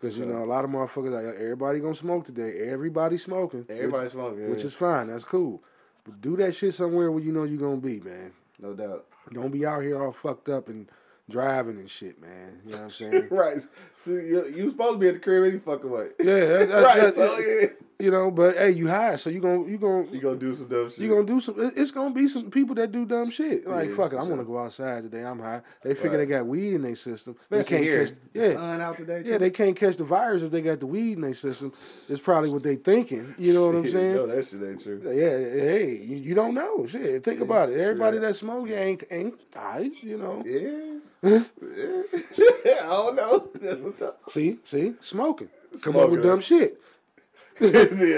[0.00, 2.68] Because, you know, a lot of motherfuckers, like, everybody gonna smoke today.
[2.70, 3.66] Everybody smoking.
[3.68, 5.08] Everybody which, smoking, Which is fine.
[5.08, 5.62] That's cool.
[6.04, 8.32] But do that shit somewhere where you know you're gonna be, man.
[8.60, 9.06] No doubt.
[9.32, 10.88] Don't be out here all fucked up and
[11.28, 12.60] driving and shit, man.
[12.64, 13.28] You know what I'm saying?
[13.30, 13.58] right.
[13.96, 16.08] See, you, you supposed to be at the crib any fucking way.
[16.20, 17.00] Yeah, that, that, right.
[17.00, 17.66] that- so yeah.
[17.98, 18.30] you know.
[18.30, 21.00] But hey, you high, so you gonna you gonna you gonna do some dumb shit.
[21.00, 21.54] you gonna do some.
[21.76, 23.66] It's gonna be some people that do dumb shit.
[23.66, 24.30] Like Yeah, fuck it, I'm sure.
[24.36, 25.24] gonna go outside today.
[25.24, 25.60] I'm high.
[25.82, 26.16] They figure Right.
[26.18, 27.36] they got weed in their system.
[27.38, 28.06] Especially they here.
[28.06, 28.14] catch.
[28.32, 29.22] The Yeah, sun out today.
[29.22, 29.30] Too.
[29.32, 31.72] yeah, they can't catch the virus if they got the weed in their system.
[32.08, 33.34] It's probably what they thinking.
[33.38, 34.14] You know what I'm saying?
[34.14, 35.00] No, that shit ain't true.
[35.04, 36.86] Yeah, hey, you, you don't know.
[36.86, 37.78] Shit, think about it.
[37.80, 40.42] Everybody that smoke ain't ain't high, you know.
[40.46, 40.98] Yeah.
[41.22, 41.42] Yeah.
[41.62, 43.48] I don't know.
[43.60, 44.20] That's what's up.
[44.30, 45.48] See, see, smoking.
[45.82, 46.30] Come up with Smoking.
[46.30, 46.80] dumb shit.
[47.60, 47.70] yeah,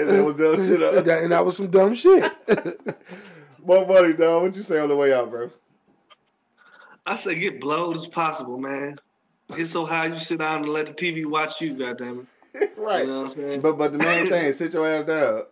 [0.03, 1.05] that was dumb shit up.
[1.05, 2.31] That- and that was some dumb shit.
[3.65, 4.43] Monk Money, dog.
[4.43, 5.49] What you say on the way out, bro?
[7.05, 8.99] I say get blowed as possible, man.
[9.55, 12.73] Get so high you sit down and let the TV watch you, goddamn it.
[12.77, 13.01] right.
[13.05, 13.61] You know what I'm saying?
[13.61, 15.43] But but the main thing, sit your ass down.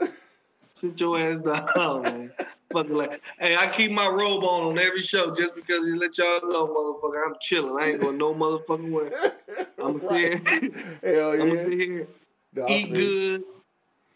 [0.76, 1.42] Sit your ass
[1.76, 2.32] down, man.
[2.72, 6.18] Fucking like, hey, I keep my robe on on every show just because you let
[6.18, 7.82] y'all know, motherfucker, I'm chilling.
[7.84, 9.66] I ain't going no motherfucking way.
[9.84, 10.48] I'm Right.
[10.48, 10.72] here.
[11.04, 12.08] Hell I'm gonna sit here,
[12.54, 13.44] Nah, eat feel good,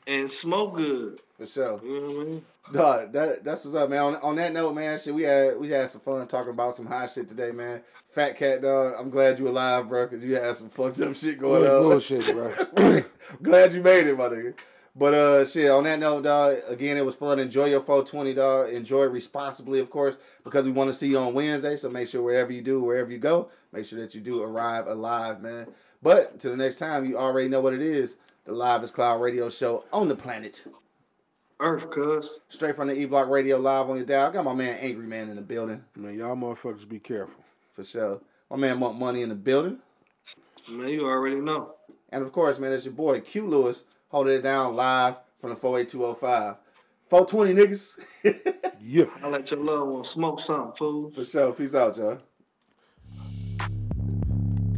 [0.05, 1.19] and smoke good.
[1.37, 1.81] For sure.
[1.83, 2.45] You know what I mean?
[2.71, 3.99] Dog, that that's what's up, man.
[3.99, 6.85] On, on that note, man, shit, we had we had some fun talking about some
[6.85, 7.81] hot shit today, man.
[8.09, 8.93] Fat cat, dog.
[8.99, 11.81] I'm glad you alive, bro, because you had some fucked up shit going on.
[11.81, 12.53] Bullshit, bro.
[13.41, 14.53] glad you made it, my nigga.
[14.95, 15.71] But uh, shit.
[15.71, 16.57] On that note, dog.
[16.67, 17.39] Again, it was fun.
[17.39, 18.69] Enjoy your 420, dog.
[18.69, 21.75] Enjoy responsibly, of course, because we want to see you on Wednesday.
[21.75, 24.85] So make sure wherever you do, wherever you go, make sure that you do arrive
[24.87, 25.67] alive, man.
[26.01, 28.17] But to the next time, you already know what it is.
[28.45, 30.65] The Livest Cloud Radio Show on the planet.
[31.59, 32.29] Earth, cuz.
[32.49, 34.27] Straight from the E Block Radio live on your dial.
[34.27, 37.41] I got my man Angry Man in the building Man, y'all motherfuckers be careful.
[37.73, 38.19] for sure.
[38.49, 39.77] My man Monk Money in the building.
[40.69, 41.75] Man, you already know.
[42.09, 45.55] And of course, man, it's your boy Q Lewis holding it down live from the
[45.55, 46.55] 48205.
[47.09, 47.99] 420 niggas.
[48.85, 49.05] Yeah.
[49.23, 51.09] I let your loved one smoke something, fool.
[51.11, 51.53] for sure.
[51.53, 52.19] Peace out, y'all.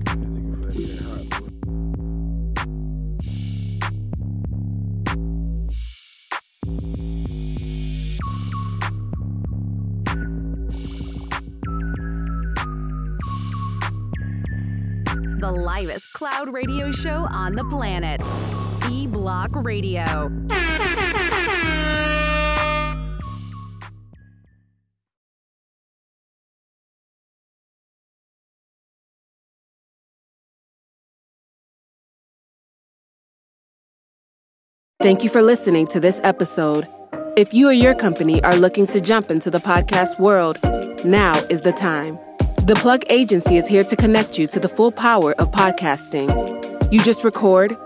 [0.06, 1.50] That nigga fat cat hot, boy.
[15.40, 18.22] The livest cloud radio show on the planet.
[19.26, 20.06] Block Radio.
[35.02, 36.88] Thank you for listening to this episode.
[37.36, 40.60] If you or your company are looking to jump into the podcast world,
[41.04, 42.20] now is the time.
[42.68, 46.30] The Plug Agency is here to connect you to the full power of podcasting.
[46.94, 47.72] You just record